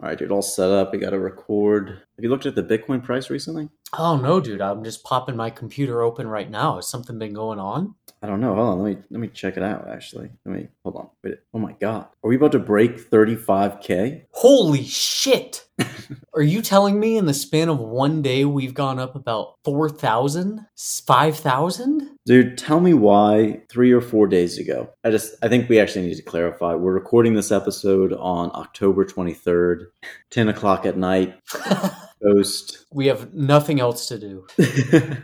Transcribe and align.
All 0.00 0.08
right, 0.08 0.16
dude, 0.16 0.30
all 0.30 0.42
set 0.42 0.70
up. 0.70 0.92
We 0.92 0.98
got 0.98 1.10
to 1.10 1.18
record. 1.18 1.88
Have 1.88 2.22
you 2.22 2.28
looked 2.28 2.46
at 2.46 2.54
the 2.54 2.62
Bitcoin 2.62 3.02
price 3.02 3.30
recently? 3.30 3.68
Oh 3.96 4.16
no, 4.16 4.40
dude! 4.40 4.60
I'm 4.60 4.84
just 4.84 5.02
popping 5.02 5.36
my 5.36 5.50
computer 5.50 6.02
open 6.02 6.26
right 6.26 6.50
now. 6.50 6.76
Has 6.76 6.88
something 6.88 7.18
been 7.18 7.32
going 7.32 7.58
on? 7.58 7.94
I 8.22 8.26
don't 8.26 8.40
know. 8.40 8.54
Hold 8.54 8.68
on, 8.68 8.82
let 8.82 8.96
me 8.96 9.02
let 9.10 9.20
me 9.20 9.28
check 9.28 9.56
it 9.56 9.62
out. 9.62 9.88
Actually, 9.88 10.30
let 10.44 10.54
me 10.54 10.68
hold 10.82 10.96
on. 10.96 11.08
Wait. 11.24 11.38
Oh 11.54 11.58
my 11.58 11.72
god, 11.80 12.06
are 12.22 12.28
we 12.28 12.36
about 12.36 12.52
to 12.52 12.58
break 12.58 13.10
35k? 13.10 14.24
Holy 14.32 14.84
shit! 14.84 15.68
Are 16.34 16.42
you 16.42 16.60
telling 16.60 16.98
me 16.98 17.16
in 17.16 17.26
the 17.26 17.34
span 17.34 17.68
of 17.68 17.78
one 17.78 18.22
day 18.22 18.44
we've 18.44 18.74
gone 18.74 18.98
up 18.98 19.14
about 19.14 19.54
4,000? 19.64 20.66
5,000? 20.76 22.10
Dude, 22.26 22.58
tell 22.58 22.80
me 22.80 22.94
why 22.94 23.62
three 23.70 23.92
or 23.92 24.00
four 24.00 24.26
days 24.26 24.58
ago. 24.58 24.90
I 25.04 25.10
just, 25.10 25.34
I 25.42 25.48
think 25.48 25.68
we 25.68 25.78
actually 25.78 26.06
need 26.06 26.16
to 26.16 26.22
clarify. 26.22 26.74
We're 26.74 26.92
recording 26.92 27.34
this 27.34 27.52
episode 27.52 28.12
on 28.12 28.50
October 28.54 29.04
23rd, 29.04 29.86
10 30.30 30.48
o'clock 30.48 30.84
at 30.84 30.96
night. 30.96 31.38
Post. 32.22 32.86
we 32.92 33.06
have 33.06 33.32
nothing 33.34 33.80
else 33.80 34.06
to 34.08 34.18
do. 34.18 34.46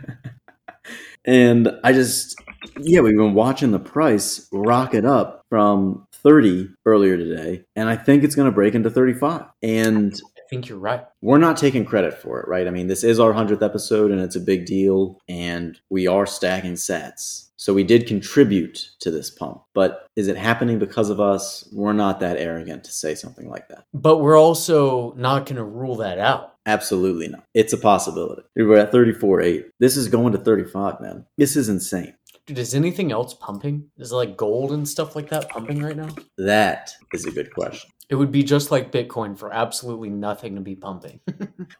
and 1.25 1.69
I 1.83 1.93
just, 1.93 2.35
yeah, 2.79 3.01
we've 3.01 3.17
been 3.17 3.33
watching 3.33 3.71
the 3.71 3.79
price 3.79 4.47
rocket 4.51 5.05
up 5.05 5.45
from 5.49 6.07
30 6.11 6.69
earlier 6.85 7.17
today, 7.17 7.63
and 7.75 7.89
I 7.89 7.95
think 7.95 8.23
it's 8.23 8.35
going 8.35 8.47
to 8.49 8.55
break 8.55 8.75
into 8.75 8.89
35. 8.89 9.45
And 9.61 10.19
think 10.49 10.67
you're 10.67 10.77
right. 10.77 11.05
we're 11.21 11.37
not 11.37 11.57
taking 11.57 11.85
credit 11.85 12.13
for 12.13 12.39
it, 12.39 12.47
right? 12.47 12.67
I 12.67 12.71
mean, 12.71 12.87
this 12.87 13.03
is 13.03 13.19
our 13.19 13.33
100th 13.33 13.61
episode 13.63 14.11
and 14.11 14.21
it's 14.21 14.35
a 14.35 14.39
big 14.39 14.65
deal, 14.65 15.19
and 15.27 15.79
we 15.89 16.07
are 16.07 16.25
stacking 16.25 16.73
sats. 16.73 17.49
So 17.57 17.73
we 17.73 17.83
did 17.83 18.05
contribute 18.05 18.91
to 18.99 19.09
this 19.09 19.29
pump. 19.29 19.61
But 19.73 20.07
is 20.15 20.27
it 20.27 20.37
happening 20.37 20.77
because 20.77 21.09
of 21.09 21.19
us? 21.19 21.67
We're 21.71 21.93
not 21.93 22.19
that 22.19 22.37
arrogant 22.37 22.83
to 22.83 22.91
say 22.91 23.15
something 23.15 23.49
like 23.49 23.69
that. 23.69 23.85
But 23.93 24.17
we're 24.17 24.39
also 24.39 25.13
not 25.13 25.45
going 25.45 25.55
to 25.55 25.63
rule 25.63 25.95
that 25.95 26.19
out. 26.19 26.55
Absolutely 26.65 27.27
not. 27.27 27.45
It's 27.53 27.73
a 27.73 27.77
possibility. 27.77 28.43
We're 28.55 28.77
at 28.77 28.91
34.8. 28.91 29.65
This 29.79 29.97
is 29.97 30.07
going 30.07 30.33
to 30.33 30.39
35, 30.39 30.99
man. 30.99 31.25
This 31.37 31.55
is 31.55 31.69
insane. 31.69 32.13
Dude, 32.45 32.59
is 32.59 32.75
anything 32.75 33.11
else 33.11 33.33
pumping? 33.33 33.89
Is 33.97 34.11
it 34.11 34.15
like 34.15 34.37
gold 34.37 34.71
and 34.71 34.87
stuff 34.87 35.15
like 35.15 35.29
that 35.29 35.49
pumping 35.49 35.81
right 35.81 35.97
now? 35.97 36.09
That 36.37 36.91
is 37.13 37.25
a 37.25 37.31
good 37.31 37.51
question. 37.51 37.89
It 38.09 38.15
would 38.15 38.31
be 38.31 38.43
just 38.43 38.71
like 38.71 38.91
Bitcoin 38.91 39.37
for 39.37 39.51
absolutely 39.53 40.09
nothing 40.09 40.55
to 40.55 40.61
be 40.61 40.75
pumping. 40.75 41.19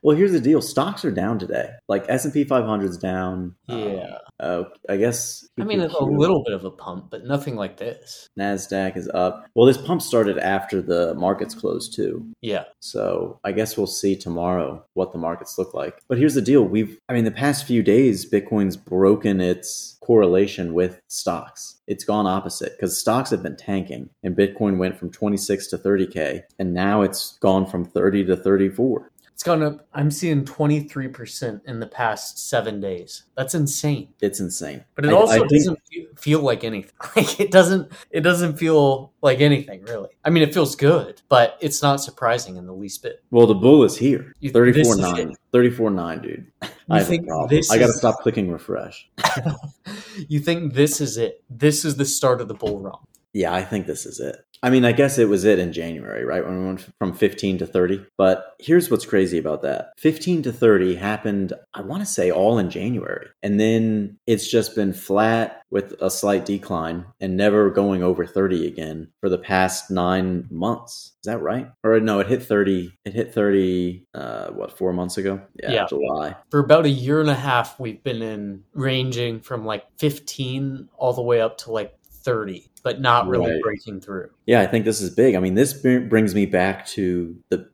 Well, 0.01 0.15
here's 0.15 0.31
the 0.31 0.39
deal. 0.39 0.61
Stocks 0.61 1.05
are 1.05 1.11
down 1.11 1.39
today. 1.39 1.69
Like 1.87 2.05
S&P 2.07 2.45
500's 2.45 2.97
down. 2.97 3.55
yeah. 3.67 4.17
Uh, 4.39 4.63
I 4.89 4.97
guess. 4.97 5.47
I 5.59 5.63
mean, 5.63 5.79
it's 5.79 5.93
a 5.93 6.03
little 6.03 6.43
bit 6.43 6.53
of 6.53 6.63
a 6.65 6.71
pump, 6.71 7.07
but 7.09 7.25
nothing 7.25 7.55
like 7.55 7.77
this. 7.77 8.29
Nasdaq 8.37 8.97
is 8.97 9.09
up. 9.13 9.45
Well, 9.55 9.65
this 9.65 9.77
pump 9.77 10.01
started 10.01 10.37
after 10.37 10.81
the 10.81 11.13
markets 11.15 11.55
closed 11.55 11.95
too. 11.95 12.25
Yeah. 12.41 12.65
So 12.79 13.39
I 13.43 13.51
guess 13.51 13.77
we'll 13.77 13.87
see 13.87 14.15
tomorrow 14.15 14.83
what 14.93 15.11
the 15.11 15.17
markets 15.17 15.57
look 15.57 15.73
like. 15.73 16.01
But 16.07 16.17
here's 16.17 16.35
the 16.35 16.41
deal: 16.41 16.63
we've, 16.63 16.99
I 17.09 17.13
mean, 17.13 17.25
the 17.25 17.31
past 17.31 17.65
few 17.65 17.81
days, 17.81 18.29
Bitcoin's 18.29 18.77
broken 18.77 19.39
its 19.41 19.97
correlation 20.01 20.73
with 20.73 20.99
stocks. 21.07 21.74
It's 21.87 22.03
gone 22.03 22.25
opposite 22.25 22.73
because 22.75 22.97
stocks 22.97 23.29
have 23.29 23.43
been 23.43 23.55
tanking, 23.55 24.09
and 24.23 24.35
Bitcoin 24.35 24.77
went 24.77 24.97
from 24.97 25.11
26 25.11 25.67
to 25.67 25.77
30k, 25.77 26.43
and 26.57 26.73
now 26.73 27.03
it's 27.03 27.37
gone 27.39 27.65
from 27.65 27.85
30 27.85 28.25
to 28.25 28.35
34. 28.35 29.11
It's 29.35 29.43
gone 29.43 29.61
up. 29.63 29.85
I'm 29.93 30.11
seeing 30.11 30.45
23% 30.45 31.59
in 31.65 31.81
the 31.81 31.87
past 31.87 32.49
seven 32.49 32.79
days. 32.79 33.23
That's 33.35 33.53
insane. 33.53 34.13
It's 34.21 34.39
insane. 34.39 34.85
But 34.95 35.03
it 35.03 35.09
I- 35.09 35.13
also 35.13 35.43
I 35.43 35.47
doesn't 35.47 35.77
fe- 35.91 36.07
feel 36.17 36.39
like 36.39 36.63
anything. 36.63 36.93
Like 37.17 37.37
it 37.41 37.51
doesn't. 37.51 37.91
It 38.11 38.21
doesn't 38.21 38.57
feel 38.57 39.11
like 39.21 39.41
anything 39.41 39.83
really. 39.83 40.07
I 40.23 40.29
mean, 40.29 40.41
it 40.41 40.53
feels 40.53 40.73
good, 40.77 41.21
but 41.27 41.57
it's 41.59 41.81
not 41.81 41.97
surprising 42.01 42.55
in 42.55 42.65
the 42.65 42.73
least 42.73 43.03
bit. 43.03 43.23
Well, 43.29 43.45
the 43.45 43.53
bull 43.55 43.83
is 43.83 43.97
here. 43.97 44.33
You- 44.39 44.51
34 44.51 44.77
this 44.77 44.87
is 44.89 44.97
9. 44.99 45.29
it. 45.31 45.37
34 45.51 45.89
9, 45.91 46.21
dude. 46.21 46.51
I 46.61 46.67
have 46.99 47.01
a 47.01 47.05
think 47.05 47.27
problem. 47.27 47.49
this 47.49 47.69
I 47.71 47.77
got 47.77 47.87
to 47.87 47.89
is- 47.91 47.97
stop 47.97 48.19
clicking 48.21 48.49
refresh. 48.49 49.09
You 50.29 50.39
think 50.39 50.73
this 50.73 51.01
is 51.01 51.17
it? 51.17 51.43
This 51.49 51.83
is 51.83 51.97
the 51.97 52.05
start 52.05 52.39
of 52.39 52.47
the 52.47 52.53
bull 52.53 52.79
run. 52.79 52.95
Yeah, 53.33 53.53
I 53.53 53.63
think 53.65 53.85
this 53.85 54.05
is 54.05 54.21
it. 54.21 54.37
I 54.63 54.69
mean, 54.69 54.85
I 54.85 54.91
guess 54.91 55.17
it 55.17 55.29
was 55.29 55.43
it 55.43 55.59
in 55.59 55.73
January, 55.73 56.25
right? 56.25 56.45
When 56.45 56.59
we 56.59 56.65
went 56.65 56.87
from 56.97 57.13
15 57.13 57.59
to 57.59 57.67
30. 57.67 58.05
But 58.17 58.55
here's 58.59 58.89
what's 58.89 59.05
crazy 59.05 59.37
about 59.37 59.61
that 59.63 59.93
15 59.97 60.43
to 60.43 60.53
30 60.53 60.95
happened, 60.95 61.53
I 61.73 61.81
want 61.81 62.01
to 62.01 62.05
say, 62.05 62.31
all 62.31 62.57
in 62.57 62.69
January. 62.69 63.27
And 63.43 63.59
then 63.59 64.17
it's 64.27 64.49
just 64.49 64.75
been 64.75 64.93
flat 64.93 65.61
with 65.69 65.93
a 66.01 66.09
slight 66.09 66.45
decline 66.45 67.05
and 67.19 67.35
never 67.35 67.69
going 67.69 68.01
over 68.01 68.25
30 68.25 68.67
again 68.67 69.09
for 69.19 69.29
the 69.29 69.37
past 69.37 69.91
nine 69.91 70.47
months. 70.49 71.13
Is 71.21 71.31
that 71.31 71.41
right? 71.41 71.69
Or 71.83 71.99
no, 71.99 72.19
it 72.19 72.27
hit 72.27 72.43
30. 72.43 72.93
It 73.03 73.13
hit 73.13 73.33
30, 73.33 74.05
uh, 74.13 74.47
what, 74.49 74.77
four 74.77 74.93
months 74.93 75.17
ago? 75.17 75.41
Yeah. 75.61 75.85
July. 75.87 76.35
For 76.49 76.59
about 76.59 76.85
a 76.85 76.89
year 76.89 77.19
and 77.19 77.29
a 77.29 77.35
half, 77.35 77.79
we've 77.79 78.03
been 78.03 78.21
in 78.21 78.63
ranging 78.73 79.41
from 79.41 79.65
like 79.65 79.85
15 79.97 80.89
all 80.97 81.13
the 81.13 81.21
way 81.21 81.41
up 81.41 81.57
to 81.59 81.71
like 81.71 81.97
30, 82.25 82.67
but 82.83 82.99
not 82.99 83.27
really 83.27 83.51
Right. 83.53 83.61
breaking 83.61 84.01
through. 84.01 84.29
Yeah, 84.47 84.61
I 84.61 84.65
think 84.67 84.83
this 84.83 84.99
is 84.99 85.09
big. 85.11 85.35
I 85.35 85.39
mean, 85.39 85.53
this 85.53 85.73
brings 85.73 86.33
me 86.35 86.45
back 86.47 86.85
to 86.87 87.35
the 87.49 87.67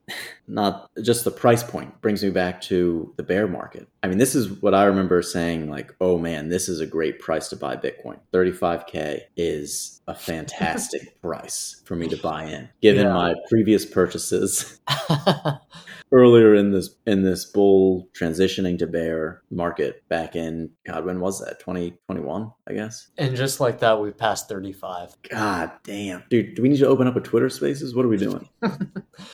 not 0.48 0.90
just 1.02 1.24
the 1.24 1.32
price 1.32 1.64
point, 1.64 2.00
brings 2.02 2.22
me 2.24 2.30
back 2.30 2.60
to 2.64 3.14
the 3.16 3.24
bear 3.24 3.48
market. 3.48 3.88
I 4.04 4.08
mean, 4.10 4.18
this 4.18 4.36
is 4.36 4.50
what 4.62 4.74
I 4.76 4.84
remember 4.84 5.22
saying 5.22 5.70
like, 5.70 5.96
"Oh 6.02 6.18
man, 6.18 6.50
this 6.50 6.68
is 6.68 6.82
a 6.82 6.86
great 6.86 7.20
price 7.20 7.48
to 7.50 7.56
buy 7.56 7.78
Bitcoin. 7.78 8.18
35k 8.34 9.22
is 9.38 10.02
a 10.08 10.14
fantastic 10.14 11.18
price 11.22 11.82
for 11.86 11.96
me 11.96 12.08
to 12.10 12.18
buy 12.18 12.44
in 12.44 12.68
given 12.82 13.06
Yeah. 13.08 13.14
my 13.14 13.36
previous 13.50 13.86
purchases 13.86 14.80
earlier 16.12 16.56
in 16.56 16.72
this 16.72 16.96
in 17.06 17.24
this 17.24 17.46
bull 17.46 18.10
transitioning 18.14 18.78
to 18.78 18.88
bear 18.88 19.42
market 19.50 20.08
back 20.10 20.36
in 20.36 20.70
god 20.86 21.06
when 21.06 21.20
was 21.20 21.40
that 21.40 21.60
2021 21.60 22.52
i 22.68 22.74
guess 22.74 23.10
and 23.18 23.36
just 23.36 23.60
like 23.60 23.80
that, 23.80 24.00
we 24.00 24.12
passed 24.12 24.50
35. 24.50 25.16
god 25.30 25.72
damn 25.84 26.24
dude 26.30 26.56
do 26.56 26.62
we 26.62 26.70
need 26.70 26.78
to 26.78 26.88
open 26.88 27.08
up 27.08 27.16
a 27.16 27.22
twitter 27.22 27.50
spaces 27.50 27.96
what 27.96 28.06
are 28.06 28.10
we 28.10 28.18
doing 28.18 28.48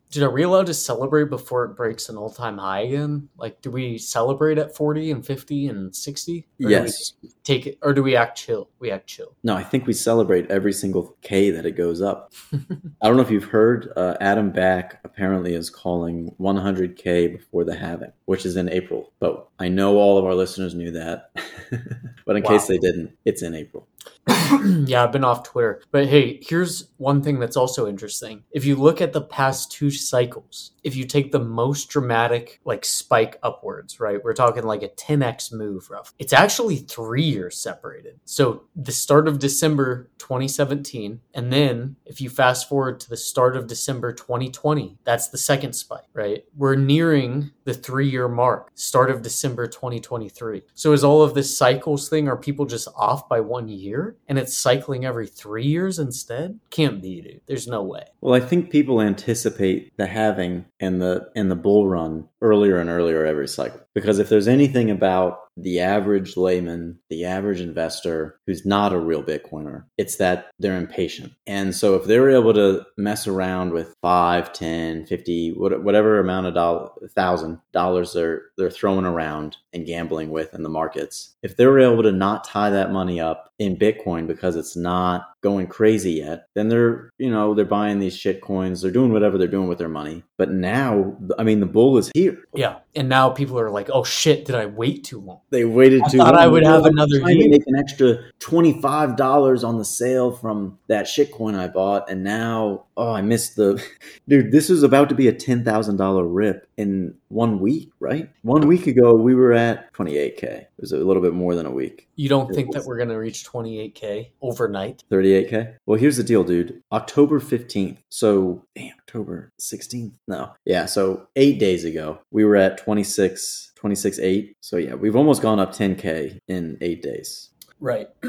Dude, 0.10 0.24
are 0.24 0.32
we 0.32 0.44
allowed 0.44 0.68
to 0.68 0.74
celebrate 0.74 1.30
before 1.30 1.66
it 1.66 1.76
breaks 1.76 2.10
an 2.10 2.18
all 2.18 2.30
time 2.30 2.58
high 2.58 2.82
again? 2.82 3.30
Like, 3.38 3.62
do 3.62 3.70
we 3.70 3.98
celebrate 3.98 4.58
at 4.58 4.76
40 4.76 5.12
and 5.12 5.26
50 5.26 5.68
and 5.68 5.96
60? 5.96 6.40
Or 6.40 6.44
do 6.60 6.68
we 6.68 6.72
yes 6.72 7.14
take 7.44 7.68
it, 7.68 7.78
or 7.82 7.94
do 7.94 8.04
we 8.04 8.16
act 8.16 8.38
chill? 8.38 8.70
We 8.80 8.92
act 8.92 9.08
chill. 9.08 9.36
No, 9.44 9.56
I 9.56 9.64
think 9.64 9.86
we 9.86 9.94
celebrate 9.94 10.50
every 10.52 10.74
single 10.74 11.16
K 11.22 11.50
that 11.52 11.66
it 11.66 11.78
goes 11.78 12.02
up. 12.02 12.34
I 12.54 13.08
don't 13.08 13.16
know 13.16 13.24
if 13.24 13.32
you've 13.32 13.46
heard, 13.46 13.92
uh, 13.96 14.16
Adam 14.20 14.52
Back 14.52 15.00
apparently 15.04 15.54
is 15.54 15.70
calling 15.70 16.34
100K 16.68 17.28
before 17.28 17.64
the 17.64 17.76
halving, 17.76 18.12
which 18.26 18.46
is 18.46 18.58
in 18.58 18.70
April. 18.70 19.12
But 19.20 19.48
I 19.60 19.68
know 19.70 19.98
all 19.98 20.18
of 20.18 20.26
our 20.26 20.36
listeners 20.36 20.76
knew 20.76 20.92
that. 20.92 21.32
but 22.26 22.36
in 22.36 22.44
Wow. 22.44 22.50
case 22.50 22.68
they 22.68 22.78
didn't, 22.78 23.18
it's 23.26 23.42
in 23.42 23.56
April. 23.56 23.88
yeah, 24.86 25.04
I've 25.04 25.12
been 25.12 25.24
off 25.24 25.44
Twitter. 25.44 25.82
But 25.92 26.08
hey, 26.08 26.40
here's 26.42 26.90
one 26.98 27.22
thing 27.22 27.40
that's 27.40 27.58
also 27.58 27.88
interesting. 27.88 28.44
If 28.52 28.66
you 28.66 28.76
look 28.76 29.02
at 29.02 29.14
the 29.14 29.22
past 29.22 29.72
two 29.72 29.92
cycles, 29.92 30.72
if 30.84 30.96
you 30.96 31.06
take 31.06 31.32
the 31.32 31.40
most 31.40 31.90
dramatic 31.90 32.60
like 32.66 32.86
spike 32.86 33.38
upwards, 33.44 34.00
right? 34.00 34.24
We're 34.24 34.34
talking 34.34 34.64
like 34.64 34.84
a 34.84 34.90
10x 34.90 35.54
move 35.54 35.90
rough. 35.90 36.14
It's 36.20 36.34
actually 36.34 36.78
3 36.78 37.24
years 37.24 37.58
separated. 37.58 38.20
So 38.26 38.64
the 38.76 38.92
start 38.92 39.28
of 39.28 39.40
December 39.40 40.10
2017 40.18 41.22
and 41.34 41.54
then 41.54 41.96
if 42.06 42.22
you 42.22 42.30
fast 42.30 42.68
forward 42.70 43.00
to 43.02 43.10
the 43.10 43.18
start 43.18 43.56
of 43.56 43.68
December 43.68 44.14
2020, 44.14 44.98
that's 45.04 45.30
the 45.30 45.38
second 45.38 45.74
spike, 45.74 46.08
right? 46.14 46.44
We're 46.56 46.76
nearing 46.76 47.52
the 47.68 47.74
3-year 47.74 48.30
mark, 48.30 48.72
start 48.76 49.12
of 49.12 49.22
December 49.22 49.68
2023. 49.68 50.62
So 50.74 50.94
is 50.94 51.04
all 51.04 51.22
of 51.22 51.34
this 51.34 51.58
cycles 51.58 52.08
thing 52.08 52.30
are 52.30 52.38
people 52.38 52.66
just 52.66 52.88
off 52.96 53.28
by 53.28 53.42
1 53.42 53.68
year 53.68 54.16
and 54.30 54.40
it's 54.40 54.58
cycling 54.58 55.04
every 55.04 55.28
3 55.28 55.66
years 55.66 56.00
instead? 56.00 56.62
Can't 56.70 57.02
be, 57.02 57.22
dude. 57.22 57.42
There's 57.46 57.68
no 57.68 57.84
way. 57.84 58.06
Well, 58.22 58.34
I 58.34 58.40
think 58.40 58.72
people 58.72 59.02
anticipate 59.02 59.92
the 59.98 60.08
halving 60.08 60.64
and 60.80 61.02
the 61.02 61.30
and 61.36 61.52
the 61.52 61.56
bull 61.58 61.90
run 61.90 62.30
earlier 62.42 62.78
and 62.78 62.90
earlier 62.90 63.26
every 63.26 63.48
cycle. 63.48 63.80
Because 63.94 64.20
if 64.20 64.30
there's 64.30 64.48
anything 64.48 64.92
about 64.92 65.40
the 65.56 65.80
average 65.80 66.38
layman, 66.38 67.00
the 67.10 67.26
average 67.26 67.60
investor 67.62 68.40
who's 68.46 68.64
not 68.66 68.94
a 68.94 69.00
real 69.00 69.24
Bitcoiner, 69.24 69.86
it's 69.98 70.18
that 70.18 70.52
they're 70.60 70.78
impatient. 70.78 71.34
And 71.48 71.76
so 71.76 71.96
if 71.96 72.06
they're 72.06 72.30
able 72.30 72.54
to 72.54 72.86
mess 72.96 73.26
around 73.28 73.72
with 73.74 73.96
five, 74.02 74.54
ten, 74.54 75.06
fifty, 75.08 75.50
what- 75.52 75.84
whatever 75.84 76.20
amount 76.20 76.46
of 76.48 76.54
dollar, 76.54 76.90
thousand 77.16 77.60
dollars 77.74 78.14
they're 78.14 78.44
they're 78.58 78.70
throwing 78.70 79.06
around 79.06 79.58
and 79.74 79.86
gambling 79.86 80.30
with 80.30 80.54
in 80.54 80.62
the 80.64 80.70
markets, 80.70 81.36
if 81.42 81.58
they're 81.58 81.80
able 81.80 82.04
to 82.04 82.12
not 82.12 82.44
tie 82.44 82.70
that 82.70 82.92
money 82.92 83.20
up 83.20 83.52
in 83.60 83.76
Bitcoin 83.76 84.28
because 84.28 84.56
it's 84.56 84.76
not 84.76 85.26
going 85.42 85.68
crazy 85.68 86.14
yet, 86.14 86.48
then 86.56 86.70
they're, 86.70 87.12
you 87.18 87.30
know, 87.30 87.54
they're 87.54 87.66
buying 87.66 88.00
these 88.00 88.18
shit 88.18 88.42
coins, 88.42 88.82
they're 88.82 88.92
doing 88.92 89.12
whatever 89.12 89.38
they're 89.38 89.48
doing 89.48 89.68
with 89.68 89.78
their 89.78 89.90
money. 89.90 90.24
But 90.38 90.52
now, 90.52 91.18
I 91.38 91.44
mean, 91.44 91.60
the 91.60 91.66
bull 91.66 91.98
is 91.98 92.12
here. 92.14 92.44
Yeah. 92.54 92.80
And 92.98 93.08
now 93.08 93.30
people 93.30 93.60
are 93.60 93.70
like, 93.70 93.90
"Oh 93.94 94.04
shit, 94.04 94.46
did 94.46 94.56
I 94.56 94.66
wait 94.66 95.04
too 95.04 95.22
long?" 95.22 95.42
They 95.50 95.66
waited 95.66 96.02
I 96.04 96.10
too 96.10 96.18
thought 96.18 96.34
long. 96.34 96.34
I 96.34 96.38
thought 96.38 96.44
I 96.44 96.48
would 96.48 96.64
have 96.66 96.86
another 96.86 97.20
trying 97.20 97.42
to 97.42 97.50
make 97.50 97.68
an 97.68 97.76
extra 97.78 98.18
twenty 98.40 98.82
five 98.82 99.16
dollars 99.16 99.64
on 99.64 99.78
the 99.78 99.86
sale 99.86 100.32
from 100.32 100.80
that 100.88 101.06
shitcoin 101.06 101.58
I 101.58 101.68
bought, 101.68 102.10
and 102.10 102.24
now 102.24 102.86
oh, 102.98 103.14
I 103.14 103.22
missed 103.22 103.56
the 103.56 103.82
dude. 104.28 104.52
This 104.52 104.70
was 104.70 104.84
about 104.84 105.10
to 105.10 105.16
be 105.16 105.28
a 105.28 105.34
ten 105.34 105.64
thousand 105.64 105.98
dollar 105.98 106.26
rip 106.26 106.68
in 106.78 107.16
one 107.30 107.60
week, 107.60 107.92
right? 108.00 108.30
One 108.42 108.68
week 108.68 108.88
ago, 108.88 109.14
we 109.14 109.36
were 109.36 109.54
at 109.54 109.94
twenty 109.94 110.18
eight 110.18 110.38
k. 110.38 110.48
It 110.48 110.82
was 110.82 110.92
a 110.92 110.98
little 110.98 111.22
bit 111.22 111.34
more 111.34 111.56
than 111.56 111.66
a 111.66 111.72
week. 111.72 112.08
You 112.16 112.30
don't 112.30 112.54
think 112.54 112.74
that 112.74 112.86
we're 112.86 112.98
gonna 112.98 113.18
reach 113.18 113.46
28k 113.46 114.32
overnight? 114.42 115.04
38k. 115.12 115.76
Well, 115.86 116.00
here's 116.00 116.18
the 116.18 116.24
deal, 116.24 116.44
dude. 116.44 116.82
October 116.92 117.40
15th. 117.40 118.00
So, 118.10 118.66
damn, 118.76 118.97
October 119.08 119.54
16th. 119.60 120.12
No. 120.28 120.52
Yeah, 120.66 120.86
so 120.86 121.28
8 121.38 121.60
days 121.60 121.86
ago, 121.86 122.20
we 122.32 122.44
were 122.44 122.58
at 122.58 122.78
26 122.78 123.72
26 123.76 124.20
8. 124.20 124.58
So, 124.62 124.78
yeah, 124.78 124.96
we've 124.96 125.16
almost 125.16 125.42
gone 125.42 125.60
up 125.60 125.74
10k 125.74 126.40
in 126.48 126.78
8 126.82 127.02
days. 127.02 127.52
Right. 127.80 128.08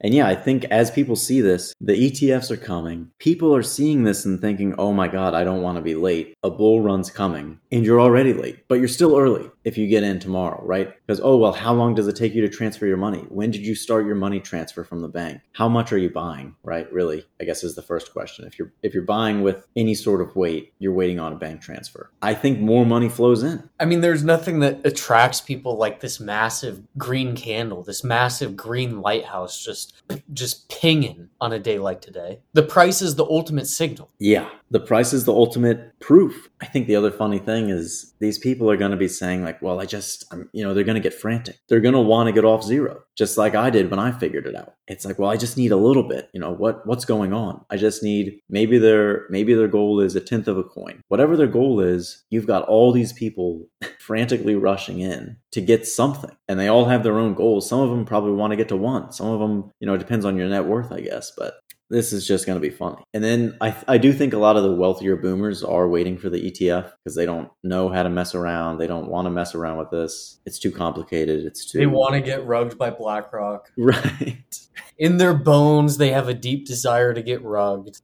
And 0.00 0.12
yeah, 0.12 0.28
I 0.28 0.34
think 0.34 0.66
as 0.66 0.90
people 0.90 1.16
see 1.16 1.40
this, 1.40 1.72
the 1.80 1.94
ETFs 1.94 2.50
are 2.50 2.58
coming. 2.58 3.10
People 3.18 3.56
are 3.56 3.62
seeing 3.62 4.04
this 4.04 4.26
and 4.26 4.38
thinking, 4.38 4.74
oh 4.76 4.92
my 4.92 5.08
God, 5.08 5.32
I 5.32 5.44
don't 5.44 5.62
want 5.62 5.76
to 5.76 5.82
be 5.82 5.94
late. 5.94 6.34
A 6.42 6.50
bull 6.50 6.82
run's 6.82 7.08
coming. 7.08 7.58
And 7.72 7.86
you're 7.86 8.02
already 8.02 8.34
late, 8.34 8.68
but 8.68 8.80
you're 8.80 8.88
still 8.88 9.16
early 9.16 9.48
if 9.64 9.78
you 9.78 9.88
get 9.88 10.02
in 10.02 10.18
tomorrow, 10.18 10.62
right? 10.64 10.94
Because, 11.06 11.20
oh, 11.22 11.36
well, 11.36 11.52
how 11.52 11.72
long 11.72 11.94
does 11.94 12.06
it 12.06 12.16
take 12.16 12.34
you 12.34 12.42
to 12.42 12.48
transfer 12.48 12.86
your 12.86 12.96
money? 12.96 13.24
When 13.28 13.50
did 13.50 13.66
you 13.66 13.74
start 13.74 14.06
your 14.06 14.14
money 14.14 14.40
transfer 14.40 14.84
from 14.84 15.00
the 15.00 15.08
bank? 15.08 15.40
How 15.52 15.68
much 15.68 15.92
are 15.92 15.98
you 15.98 16.10
buying, 16.10 16.54
right? 16.62 16.90
Really, 16.92 17.26
I 17.40 17.44
guess 17.44 17.64
is 17.64 17.74
the 17.74 17.82
first 17.82 18.12
question. 18.12 18.44
If 18.44 18.58
you're 18.58 18.72
if 18.82 18.94
you're 18.94 19.02
buying 19.02 19.42
with 19.42 19.66
any 19.76 19.94
sort 19.94 20.20
of 20.20 20.36
weight, 20.36 20.72
you're 20.78 20.92
waiting 20.92 21.18
on 21.18 21.32
a 21.32 21.36
bank 21.36 21.62
transfer. 21.62 22.10
I 22.22 22.34
think 22.34 22.60
more 22.60 22.84
money 22.84 23.08
flows 23.08 23.42
in. 23.42 23.68
I 23.80 23.86
mean, 23.86 24.00
there's 24.00 24.22
nothing 24.22 24.60
that 24.60 24.84
attracts 24.84 25.40
people 25.40 25.76
like 25.76 26.00
this 26.00 26.20
massive 26.20 26.82
green 26.98 27.34
candle, 27.34 27.82
this 27.82 28.04
massive 28.04 28.56
green 28.56 29.00
lighthouse 29.00 29.64
just 29.64 30.02
just 30.32 30.68
pinging 30.68 31.30
on 31.40 31.52
a 31.52 31.58
day 31.58 31.78
like 31.78 32.00
today. 32.00 32.40
The 32.52 32.62
price 32.62 33.00
is 33.00 33.16
the 33.16 33.24
ultimate 33.24 33.66
signal. 33.66 34.10
Yeah, 34.18 34.48
the 34.74 34.80
price 34.80 35.12
is 35.12 35.24
the 35.24 35.32
ultimate 35.32 36.00
proof. 36.00 36.48
I 36.60 36.66
think 36.66 36.88
the 36.88 36.96
other 36.96 37.12
funny 37.12 37.38
thing 37.38 37.70
is 37.70 38.12
these 38.18 38.38
people 38.38 38.68
are 38.68 38.76
going 38.76 38.90
to 38.90 38.96
be 38.96 39.06
saying 39.06 39.44
like, 39.44 39.62
"Well, 39.62 39.80
I 39.80 39.86
just, 39.86 40.24
I'm, 40.32 40.50
you 40.52 40.64
know, 40.64 40.74
they're 40.74 40.82
going 40.82 41.00
to 41.00 41.08
get 41.08 41.14
frantic. 41.14 41.60
They're 41.68 41.80
going 41.80 41.94
to 41.94 42.00
want 42.00 42.26
to 42.26 42.32
get 42.32 42.44
off 42.44 42.64
zero, 42.64 43.04
just 43.16 43.38
like 43.38 43.54
I 43.54 43.70
did 43.70 43.88
when 43.88 44.00
I 44.00 44.10
figured 44.10 44.48
it 44.48 44.56
out." 44.56 44.74
It's 44.88 45.04
like, 45.04 45.16
"Well, 45.16 45.30
I 45.30 45.36
just 45.36 45.56
need 45.56 45.70
a 45.70 45.76
little 45.76 46.02
bit. 46.02 46.28
You 46.34 46.40
know, 46.40 46.50
what 46.50 46.84
what's 46.88 47.04
going 47.04 47.32
on? 47.32 47.64
I 47.70 47.76
just 47.76 48.02
need 48.02 48.40
maybe 48.50 48.76
their 48.76 49.26
maybe 49.30 49.54
their 49.54 49.68
goal 49.68 50.00
is 50.00 50.16
a 50.16 50.20
tenth 50.20 50.48
of 50.48 50.58
a 50.58 50.64
coin. 50.64 51.02
Whatever 51.06 51.36
their 51.36 51.46
goal 51.46 51.78
is, 51.78 52.24
you've 52.30 52.48
got 52.48 52.64
all 52.64 52.90
these 52.90 53.12
people 53.12 53.68
frantically 54.00 54.56
rushing 54.56 54.98
in 54.98 55.36
to 55.52 55.60
get 55.60 55.86
something, 55.86 56.36
and 56.48 56.58
they 56.58 56.66
all 56.66 56.86
have 56.86 57.04
their 57.04 57.20
own 57.20 57.34
goals. 57.34 57.68
Some 57.68 57.78
of 57.78 57.90
them 57.90 58.04
probably 58.04 58.32
want 58.32 58.50
to 58.50 58.56
get 58.56 58.70
to 58.70 58.76
one. 58.76 59.12
Some 59.12 59.28
of 59.28 59.38
them, 59.38 59.70
you 59.78 59.86
know, 59.86 59.94
it 59.94 59.98
depends 59.98 60.24
on 60.24 60.36
your 60.36 60.48
net 60.48 60.64
worth, 60.64 60.90
I 60.90 61.00
guess, 61.00 61.30
but 61.30 61.60
this 61.90 62.12
is 62.12 62.26
just 62.26 62.46
going 62.46 62.56
to 62.56 62.66
be 62.66 62.74
funny. 62.74 63.02
And 63.12 63.22
then 63.22 63.56
I, 63.60 63.74
I 63.86 63.98
do 63.98 64.12
think 64.12 64.32
a 64.32 64.38
lot 64.38 64.56
of 64.56 64.62
the 64.62 64.74
wealthier 64.74 65.16
boomers 65.16 65.62
are 65.62 65.88
waiting 65.88 66.16
for 66.16 66.30
the 66.30 66.50
ETF 66.50 66.92
because 66.98 67.14
they 67.14 67.26
don't 67.26 67.50
know 67.62 67.88
how 67.88 68.02
to 68.02 68.10
mess 68.10 68.34
around. 68.34 68.78
They 68.78 68.86
don't 68.86 69.08
want 69.08 69.26
to 69.26 69.30
mess 69.30 69.54
around 69.54 69.78
with 69.78 69.90
this. 69.90 70.40
It's 70.46 70.58
too 70.58 70.70
complicated. 70.70 71.44
It's 71.44 71.70
too. 71.70 71.78
They 71.78 71.86
want 71.86 72.14
to 72.14 72.20
get 72.20 72.46
rugged 72.46 72.78
by 72.78 72.90
BlackRock. 72.90 73.70
Right. 73.84 74.58
In 74.98 75.18
their 75.18 75.34
bones, 75.34 75.98
they 75.98 76.10
have 76.10 76.28
a 76.28 76.34
deep 76.34 76.66
desire 76.66 77.12
to 77.12 77.22
get 77.22 77.42
rugged. 77.44 77.98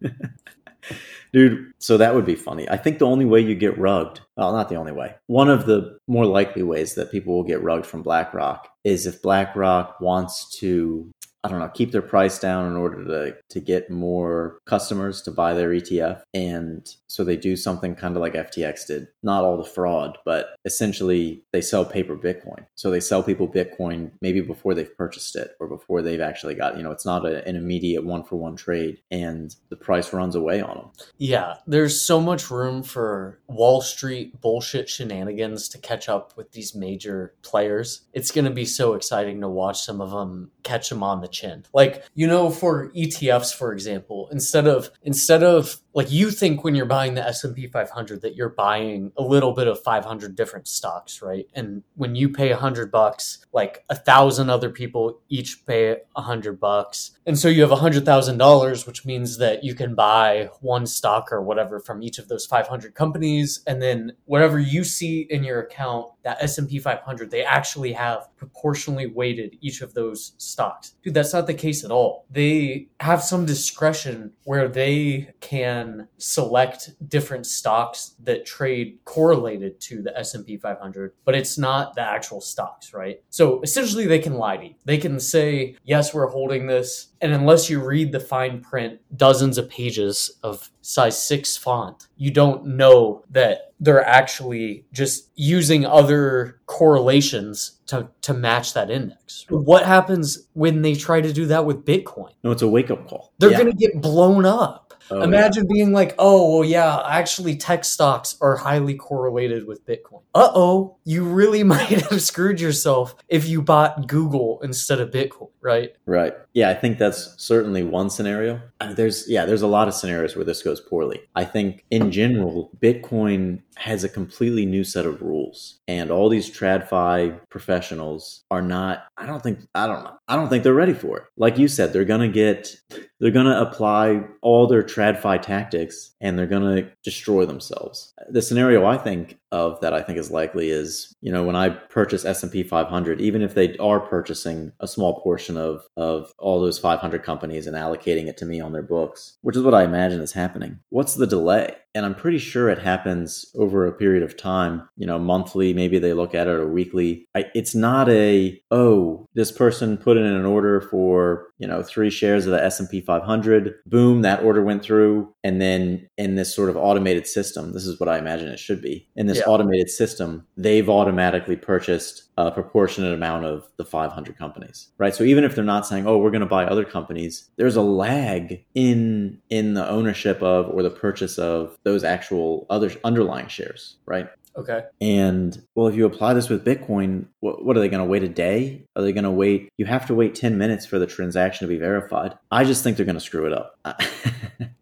Dude, 1.32 1.72
so 1.78 1.96
that 1.96 2.14
would 2.14 2.24
be 2.24 2.36
funny. 2.36 2.68
I 2.70 2.76
think 2.76 2.98
the 2.98 3.06
only 3.06 3.24
way 3.24 3.40
you 3.40 3.56
get 3.56 3.76
rugged, 3.76 4.20
well, 4.36 4.52
not 4.52 4.68
the 4.68 4.76
only 4.76 4.92
way, 4.92 5.16
one 5.26 5.50
of 5.50 5.66
the 5.66 5.98
more 6.06 6.26
likely 6.26 6.62
ways 6.62 6.94
that 6.94 7.10
people 7.10 7.34
will 7.34 7.42
get 7.42 7.62
rugged 7.62 7.86
from 7.86 8.02
BlackRock 8.02 8.68
is 8.84 9.06
if 9.06 9.20
BlackRock 9.20 10.00
wants 10.00 10.48
to 10.58 11.10
I 11.44 11.48
don't 11.48 11.58
know, 11.58 11.68
keep 11.68 11.92
their 11.92 12.02
price 12.02 12.38
down 12.38 12.66
in 12.66 12.76
order 12.76 13.04
to 13.04 13.36
to 13.50 13.60
get 13.60 13.90
more 13.90 14.58
customers 14.66 15.20
to 15.22 15.30
buy 15.30 15.52
their 15.52 15.70
ETF. 15.70 16.22
And 16.32 16.88
so 17.06 17.22
they 17.22 17.36
do 17.36 17.54
something 17.54 17.94
kind 17.94 18.16
of 18.16 18.22
like 18.22 18.32
FTX 18.32 18.86
did. 18.86 19.08
Not 19.24 19.42
all 19.42 19.56
the 19.56 19.64
fraud, 19.64 20.18
but 20.24 20.56
essentially 20.64 21.42
they 21.52 21.60
sell 21.60 21.84
paper 21.84 22.16
Bitcoin. 22.16 22.66
So 22.74 22.90
they 22.90 23.00
sell 23.00 23.22
people 23.22 23.48
Bitcoin 23.48 24.12
maybe 24.20 24.40
before 24.40 24.74
they've 24.74 24.96
purchased 24.96 25.34
it 25.34 25.56
or 25.58 25.66
before 25.66 26.02
they've 26.02 26.20
actually 26.20 26.54
got, 26.54 26.76
you 26.76 26.82
know, 26.82 26.90
it's 26.90 27.06
not 27.06 27.26
a, 27.26 27.46
an 27.48 27.56
immediate 27.56 28.04
one 28.04 28.22
for 28.22 28.36
one 28.36 28.54
trade 28.54 29.00
and 29.10 29.56
the 29.70 29.76
price 29.76 30.12
runs 30.12 30.34
away 30.34 30.60
on 30.60 30.76
them. 30.76 30.90
Yeah, 31.18 31.54
there's 31.66 32.00
so 32.00 32.20
much 32.20 32.50
room 32.50 32.82
for 32.82 33.40
Wall 33.48 33.80
Street 33.80 34.40
bullshit 34.40 34.88
shenanigans 34.88 35.68
to 35.70 35.78
catch 35.78 36.08
up 36.08 36.36
with 36.36 36.52
these 36.52 36.74
major 36.74 37.34
players. 37.42 38.02
It's 38.12 38.30
going 38.30 38.44
to 38.44 38.50
be 38.50 38.66
so 38.66 38.94
exciting 38.94 39.40
to 39.40 39.48
watch 39.48 39.80
some 39.80 40.00
of 40.00 40.10
them 40.10 40.50
catch 40.62 40.90
them 40.90 41.02
on 41.02 41.20
the 41.20 41.28
chin. 41.28 41.64
Like, 41.72 42.04
you 42.14 42.26
know, 42.26 42.50
for 42.50 42.90
ETFs 42.90 43.54
for 43.54 43.72
example, 43.72 44.28
instead 44.30 44.66
of 44.66 44.90
instead 45.02 45.42
of 45.42 45.80
like 45.94 46.10
you 46.10 46.30
think 46.30 46.64
when 46.64 46.74
you're 46.74 46.86
buying 46.86 47.14
the 47.14 47.26
S&P 47.26 47.66
500 47.66 48.22
that 48.22 48.34
you're 48.34 48.48
buying 48.48 49.12
a 49.16 49.22
little 49.22 49.52
bit 49.52 49.68
of 49.68 49.82
500 49.82 50.34
different 50.34 50.68
stocks, 50.68 51.22
right? 51.22 51.46
And 51.54 51.82
when 51.94 52.14
you 52.14 52.28
pay 52.28 52.50
100 52.50 52.90
bucks, 52.90 53.44
like 53.52 53.84
a 53.88 53.94
thousand 53.94 54.50
other 54.50 54.70
people 54.70 55.20
each 55.28 55.64
pay 55.66 55.98
100 56.12 56.58
bucks. 56.58 57.12
And 57.26 57.38
so 57.38 57.48
you 57.48 57.62
have 57.62 57.70
$100,000, 57.70 58.86
which 58.86 59.04
means 59.04 59.38
that 59.38 59.64
you 59.64 59.74
can 59.74 59.94
buy 59.94 60.50
one 60.60 60.86
stock 60.86 61.32
or 61.32 61.42
whatever 61.42 61.80
from 61.80 62.02
each 62.02 62.18
of 62.18 62.28
those 62.28 62.46
500 62.46 62.94
companies 62.94 63.60
and 63.66 63.80
then 63.80 64.12
whatever 64.24 64.58
you 64.58 64.84
see 64.84 65.26
in 65.30 65.44
your 65.44 65.60
account, 65.60 66.08
that 66.24 66.38
S&P 66.40 66.78
500, 66.78 67.30
they 67.30 67.44
actually 67.44 67.92
have 67.92 68.28
proportionally 68.36 69.06
weighted 69.06 69.56
each 69.60 69.82
of 69.82 69.94
those 69.94 70.32
stocks. 70.38 70.96
Dude, 71.02 71.14
that's 71.14 71.32
not 71.32 71.46
the 71.46 71.54
case 71.54 71.84
at 71.84 71.90
all. 71.90 72.26
They 72.30 72.88
have 73.00 73.22
some 73.22 73.46
discretion 73.46 74.32
where 74.44 74.68
they 74.68 75.34
can 75.40 76.08
select 76.18 76.90
different 77.08 77.46
stocks 77.46 78.16
that 78.22 78.46
trade 78.46 78.98
correlated 79.04 79.80
to 79.82 80.02
the 80.02 80.16
S&P 80.18 80.56
500, 80.56 81.12
but 81.24 81.34
it's 81.34 81.58
not 81.58 81.94
the 81.94 82.02
actual 82.02 82.40
stocks, 82.40 82.92
right? 82.92 83.22
So 83.30 83.60
essentially 83.62 84.06
they 84.06 84.18
can 84.18 84.34
lie 84.34 84.56
to 84.56 84.64
you. 84.64 84.74
They 84.84 84.98
can 84.98 85.20
say, 85.20 85.76
"Yes, 85.84 86.14
we're 86.14 86.28
holding 86.28 86.66
this." 86.66 87.08
And 87.24 87.32
unless 87.32 87.70
you 87.70 87.82
read 87.82 88.12
the 88.12 88.20
fine 88.20 88.60
print, 88.60 89.00
dozens 89.16 89.56
of 89.56 89.70
pages 89.70 90.30
of 90.42 90.70
size 90.82 91.18
6 91.22 91.56
font, 91.56 92.08
you 92.18 92.30
don't 92.30 92.66
know 92.66 93.24
that 93.30 93.72
they're 93.80 94.04
actually 94.04 94.84
just 94.92 95.30
using 95.34 95.86
other 95.86 96.60
correlations 96.66 97.80
to, 97.86 98.08
to 98.20 98.34
match 98.34 98.74
that 98.74 98.90
index. 98.90 99.46
What 99.48 99.86
happens 99.86 100.48
when 100.52 100.82
they 100.82 100.94
try 100.94 101.22
to 101.22 101.32
do 101.32 101.46
that 101.46 101.64
with 101.64 101.86
Bitcoin? 101.86 102.32
No, 102.42 102.50
it's 102.50 102.60
a 102.60 102.68
wake 102.68 102.90
up 102.90 103.08
call. 103.08 103.32
They're 103.38 103.52
Yeah. 103.52 103.58
going 103.62 103.70
to 103.70 103.76
get 103.78 104.02
blown 104.02 104.44
up. 104.44 104.83
Oh, 105.10 105.22
Imagine 105.22 105.66
being 105.70 105.92
like, 105.92 106.14
oh, 106.18 106.58
well, 106.58 106.68
yeah, 106.68 107.02
actually, 107.06 107.56
tech 107.56 107.84
stocks 107.84 108.36
are 108.40 108.56
highly 108.56 108.94
correlated 108.94 109.66
with 109.66 109.86
Bitcoin. 109.86 110.22
Uh 110.34 110.50
oh, 110.54 110.96
you 111.04 111.24
really 111.24 111.62
might 111.74 111.88
have 111.88 112.22
screwed 112.22 112.60
yourself 112.60 113.14
if 113.28 113.48
you 113.48 113.62
bought 113.62 114.08
Google 114.08 114.60
instead 114.62 115.00
of 115.00 115.10
Bitcoin, 115.10 115.50
right? 115.60 115.94
Right. 116.06 116.34
Yeah, 116.54 116.70
I 116.70 116.74
think 116.74 116.98
that's 116.98 117.34
certainly 117.42 117.82
one 117.82 118.10
scenario. 118.10 118.60
Uh, 118.80 118.94
there's 118.94 119.28
yeah, 119.28 119.44
there's 119.44 119.62
a 119.62 119.66
lot 119.66 119.88
of 119.88 119.94
scenarios 119.94 120.34
where 120.34 120.44
this 120.44 120.62
goes 120.62 120.80
poorly. 120.80 121.20
I 121.36 121.44
think 121.44 121.84
in 121.90 122.10
general, 122.10 122.70
Bitcoin 122.80 123.60
has 123.76 124.04
a 124.04 124.08
completely 124.08 124.66
new 124.66 124.84
set 124.84 125.06
of 125.06 125.20
rules, 125.20 125.80
and 125.86 126.10
all 126.10 126.28
these 126.28 126.50
TradFi 126.50 127.38
professionals 127.48 128.44
are 128.50 128.62
not. 128.62 129.04
I 129.16 129.26
don't 129.26 129.42
think. 129.42 129.60
I 129.74 129.86
don't 129.86 130.02
know. 130.04 130.16
I 130.26 130.36
don't 130.36 130.48
think 130.48 130.64
they're 130.64 130.74
ready 130.74 130.94
for 130.94 131.18
it. 131.18 131.24
Like 131.36 131.58
you 131.58 131.68
said, 131.68 131.92
they're 131.92 132.04
gonna 132.04 132.28
get. 132.28 132.74
They're 133.20 133.30
gonna 133.30 133.60
apply 133.60 134.24
all 134.42 134.66
their 134.66 134.82
TradFi 134.82 135.40
tactics, 135.40 136.14
and 136.20 136.38
they're 136.38 136.46
gonna 136.46 136.90
destroy 137.02 137.46
themselves. 137.46 138.12
The 138.28 138.42
scenario 138.42 138.84
I 138.84 138.96
think 138.96 139.38
of 139.54 139.80
that 139.80 139.94
I 139.94 140.02
think 140.02 140.18
is 140.18 140.32
likely 140.32 140.70
is 140.70 141.14
you 141.20 141.30
know 141.30 141.44
when 141.44 141.54
I 141.54 141.68
purchase 141.68 142.24
S 142.24 142.42
and 142.42 142.50
P 142.50 142.64
500, 142.64 143.20
even 143.20 143.40
if 143.40 143.54
they 143.54 143.76
are 143.78 144.00
purchasing 144.00 144.72
a 144.80 144.88
small 144.88 145.20
portion 145.20 145.56
of 145.56 145.86
of 145.96 146.32
all 146.38 146.60
those 146.60 146.78
500 146.78 147.22
companies 147.22 147.66
and 147.66 147.76
allocating 147.76 148.26
it 148.26 148.36
to 148.38 148.46
me 148.46 148.60
on 148.60 148.72
their 148.72 148.82
books, 148.82 149.38
which 149.42 149.56
is 149.56 149.62
what 149.62 149.74
I 149.74 149.84
imagine 149.84 150.20
is 150.20 150.32
happening. 150.32 150.80
What's 150.90 151.14
the 151.14 151.26
delay? 151.26 151.76
And 151.96 152.04
I'm 152.04 152.16
pretty 152.16 152.38
sure 152.38 152.68
it 152.68 152.80
happens 152.80 153.46
over 153.54 153.86
a 153.86 153.92
period 153.92 154.24
of 154.24 154.36
time, 154.36 154.88
you 154.96 155.06
know, 155.06 155.18
monthly, 155.18 155.72
maybe 155.72 156.00
they 156.00 156.12
look 156.12 156.34
at 156.34 156.48
it 156.48 156.50
or 156.50 156.66
weekly. 156.68 157.28
I, 157.36 157.44
it's 157.54 157.72
not 157.72 158.08
a, 158.08 158.60
oh, 158.72 159.28
this 159.34 159.52
person 159.52 159.96
put 159.96 160.16
in 160.16 160.26
an 160.26 160.44
order 160.44 160.80
for, 160.80 161.46
you 161.58 161.68
know, 161.68 161.84
three 161.84 162.10
shares 162.10 162.46
of 162.46 162.52
the 162.52 162.64
S&P 162.64 163.00
500. 163.00 163.74
Boom, 163.86 164.22
that 164.22 164.42
order 164.42 164.64
went 164.64 164.82
through. 164.82 165.32
And 165.44 165.60
then 165.60 166.08
in 166.18 166.34
this 166.34 166.52
sort 166.52 166.68
of 166.68 166.76
automated 166.76 167.28
system, 167.28 167.72
this 167.72 167.86
is 167.86 168.00
what 168.00 168.08
I 168.08 168.18
imagine 168.18 168.48
it 168.48 168.58
should 168.58 168.82
be. 168.82 169.08
In 169.14 169.26
this. 169.26 169.43
Automated 169.46 169.90
system, 169.90 170.46
they've 170.56 170.88
automatically 170.88 171.56
purchased 171.56 172.24
a 172.36 172.50
proportionate 172.50 173.12
amount 173.12 173.44
of 173.44 173.68
the 173.76 173.84
500 173.84 174.36
companies, 174.36 174.88
right? 174.98 175.14
So 175.14 175.24
even 175.24 175.44
if 175.44 175.54
they're 175.54 175.64
not 175.64 175.86
saying, 175.86 176.06
"Oh, 176.06 176.18
we're 176.18 176.30
going 176.30 176.40
to 176.40 176.46
buy 176.46 176.64
other 176.64 176.84
companies," 176.84 177.50
there's 177.56 177.76
a 177.76 177.82
lag 177.82 178.64
in 178.74 179.40
in 179.50 179.74
the 179.74 179.88
ownership 179.88 180.42
of 180.42 180.68
or 180.70 180.82
the 180.82 180.90
purchase 180.90 181.38
of 181.38 181.78
those 181.84 182.04
actual 182.04 182.66
other 182.70 182.92
underlying 183.04 183.48
shares, 183.48 183.96
right? 184.06 184.28
Okay. 184.56 184.82
And 185.00 185.60
well, 185.74 185.88
if 185.88 185.96
you 185.96 186.06
apply 186.06 186.34
this 186.34 186.48
with 186.48 186.64
Bitcoin, 186.64 187.26
what, 187.40 187.64
what 187.64 187.76
are 187.76 187.80
they 187.80 187.88
going 187.88 188.04
to 188.04 188.08
wait 188.08 188.22
a 188.22 188.28
day? 188.28 188.84
Are 188.94 189.02
they 189.02 189.12
going 189.12 189.24
to 189.24 189.30
wait? 189.30 189.68
You 189.78 189.86
have 189.86 190.06
to 190.06 190.14
wait 190.14 190.34
10 190.34 190.56
minutes 190.58 190.86
for 190.86 190.98
the 190.98 191.06
transaction 191.06 191.66
to 191.66 191.72
be 191.72 191.78
verified. 191.78 192.38
I 192.50 192.64
just 192.64 192.84
think 192.84 192.96
they're 192.96 193.06
going 193.06 193.14
to 193.14 193.20
screw 193.20 193.46
it 193.46 193.52
up. 193.52 193.80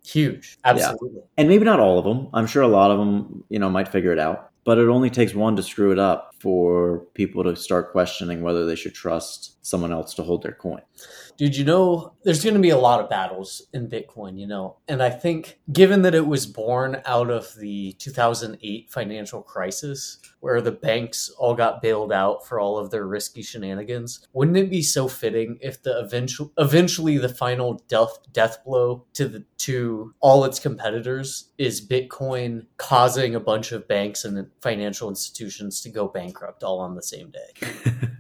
Huge. 0.04 0.58
Absolutely. 0.64 1.20
Yeah. 1.20 1.26
And 1.38 1.48
maybe 1.48 1.64
not 1.64 1.80
all 1.80 1.98
of 1.98 2.04
them. 2.04 2.28
I'm 2.34 2.46
sure 2.46 2.62
a 2.62 2.68
lot 2.68 2.90
of 2.90 2.98
them, 2.98 3.44
you 3.48 3.58
know, 3.58 3.70
might 3.70 3.88
figure 3.88 4.12
it 4.12 4.18
out. 4.18 4.50
But 4.64 4.78
it 4.78 4.88
only 4.88 5.10
takes 5.10 5.34
one 5.34 5.56
to 5.56 5.62
screw 5.62 5.90
it 5.90 5.98
up 5.98 6.34
for 6.38 7.00
people 7.14 7.42
to 7.44 7.56
start 7.56 7.90
questioning 7.90 8.42
whether 8.42 8.64
they 8.64 8.76
should 8.76 8.94
trust 8.94 9.64
someone 9.64 9.92
else 9.92 10.14
to 10.14 10.22
hold 10.22 10.42
their 10.42 10.52
coin. 10.52 10.82
Dude, 11.36 11.56
you 11.56 11.64
know, 11.64 12.12
there's 12.22 12.44
going 12.44 12.54
to 12.54 12.60
be 12.60 12.70
a 12.70 12.78
lot 12.78 13.00
of 13.00 13.10
battles 13.10 13.62
in 13.72 13.88
Bitcoin, 13.88 14.38
you 14.38 14.46
know. 14.46 14.76
And 14.86 15.02
I 15.02 15.10
think 15.10 15.58
given 15.72 16.02
that 16.02 16.14
it 16.14 16.26
was 16.26 16.46
born 16.46 17.02
out 17.06 17.30
of 17.30 17.54
the 17.56 17.92
2008 17.98 18.90
financial 18.90 19.42
crisis, 19.42 20.18
where 20.42 20.60
the 20.60 20.72
banks 20.72 21.30
all 21.38 21.54
got 21.54 21.80
bailed 21.80 22.12
out 22.12 22.44
for 22.44 22.58
all 22.58 22.76
of 22.76 22.90
their 22.90 23.06
risky 23.06 23.42
shenanigans, 23.42 24.26
wouldn't 24.32 24.56
it 24.56 24.68
be 24.68 24.82
so 24.82 25.06
fitting 25.06 25.56
if 25.60 25.80
the 25.82 25.96
eventual 25.96 26.52
eventually 26.58 27.16
the 27.16 27.28
final 27.28 27.80
death 27.86 28.18
death 28.32 28.58
blow 28.64 29.06
to 29.14 29.28
the 29.28 29.44
to 29.58 30.12
all 30.18 30.44
its 30.44 30.58
competitors 30.58 31.50
is 31.58 31.86
Bitcoin 31.86 32.66
causing 32.76 33.36
a 33.36 33.40
bunch 33.40 33.70
of 33.70 33.86
banks 33.86 34.24
and 34.24 34.50
financial 34.60 35.08
institutions 35.08 35.80
to 35.80 35.88
go 35.88 36.08
bankrupt 36.08 36.64
all 36.64 36.80
on 36.80 36.96
the 36.96 37.02
same 37.02 37.30
day. 37.30 38.08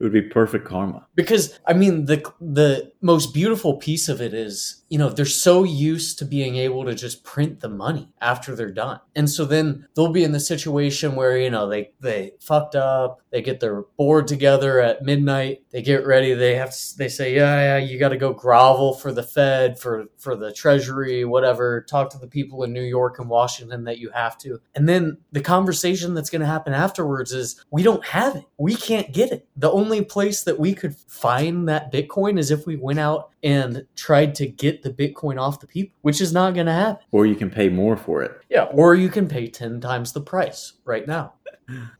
it 0.00 0.04
would 0.04 0.12
be 0.12 0.22
perfect 0.22 0.66
karma. 0.66 1.06
Because 1.14 1.58
I 1.66 1.74
mean 1.74 2.06
the 2.06 2.24
the 2.40 2.90
most 3.02 3.34
beautiful 3.34 3.76
piece 3.76 4.08
of 4.08 4.22
it 4.22 4.32
is, 4.32 4.82
you 4.88 4.98
know, 4.98 5.10
they're 5.10 5.26
so 5.26 5.62
used 5.62 6.18
to 6.18 6.24
being 6.24 6.56
able 6.56 6.86
to 6.86 6.94
just 6.94 7.22
print 7.22 7.60
the 7.60 7.68
money 7.68 8.08
after 8.20 8.56
they're 8.56 8.72
done. 8.72 9.00
And 9.14 9.28
so 9.28 9.44
then 9.44 9.86
they'll 9.94 10.12
be 10.12 10.24
in 10.24 10.32
the 10.32 10.40
situation 10.40 11.16
where, 11.16 11.36
you 11.36 11.50
know, 11.50 11.68
they 11.68 11.92
they 12.00 12.32
fucked 12.40 12.74
up, 12.74 13.20
they 13.30 13.42
get 13.42 13.60
their 13.60 13.82
board 13.98 14.26
together 14.26 14.80
at 14.80 15.02
midnight, 15.02 15.62
they 15.70 15.82
get 15.82 16.06
ready, 16.06 16.32
they 16.32 16.54
have 16.54 16.74
they 16.96 17.08
say, 17.08 17.34
"Yeah, 17.34 17.78
yeah, 17.78 17.84
you 17.84 17.98
got 17.98 18.08
to 18.08 18.16
go 18.16 18.32
grovel 18.32 18.94
for 18.94 19.12
the 19.12 19.22
Fed, 19.22 19.78
for 19.78 20.06
for 20.16 20.34
the 20.34 20.52
Treasury, 20.52 21.24
whatever, 21.26 21.82
talk 21.82 22.10
to 22.10 22.18
the 22.18 22.26
people 22.26 22.64
in 22.64 22.72
New 22.72 22.82
York 22.82 23.18
and 23.18 23.28
Washington 23.28 23.84
that 23.84 23.98
you 23.98 24.10
have 24.10 24.38
to." 24.38 24.60
And 24.74 24.88
then 24.88 25.18
the 25.30 25.40
conversation 25.42 26.14
that's 26.14 26.30
going 26.30 26.40
to 26.40 26.46
happen 26.46 26.72
afterwards 26.72 27.32
is, 27.32 27.62
"We 27.70 27.82
don't 27.82 28.04
have 28.06 28.36
it. 28.36 28.44
We 28.56 28.74
can't 28.74 29.12
get 29.12 29.30
it." 29.30 29.46
The 29.56 29.70
only 29.70 29.89
place 30.00 30.44
that 30.44 30.58
we 30.58 30.74
could 30.74 30.94
find 30.94 31.68
that 31.68 31.92
Bitcoin 31.92 32.38
is 32.38 32.50
if 32.52 32.66
we 32.66 32.76
went 32.76 33.00
out 33.00 33.30
and 33.42 33.84
tried 33.96 34.34
to 34.36 34.46
get 34.46 34.82
the 34.82 34.90
Bitcoin 34.90 35.40
off 35.40 35.60
the 35.60 35.66
people, 35.66 35.96
which 36.02 36.20
is 36.20 36.32
not 36.32 36.54
going 36.54 36.66
to 36.66 36.72
happen. 36.72 37.04
Or 37.10 37.26
you 37.26 37.34
can 37.34 37.50
pay 37.50 37.68
more 37.68 37.96
for 37.96 38.22
it. 38.22 38.40
Yeah, 38.48 38.64
or 38.72 38.94
you 38.94 39.08
can 39.08 39.26
pay 39.26 39.48
10 39.48 39.80
times 39.80 40.12
the 40.12 40.20
price 40.20 40.74
right 40.84 41.06
now. 41.06 41.34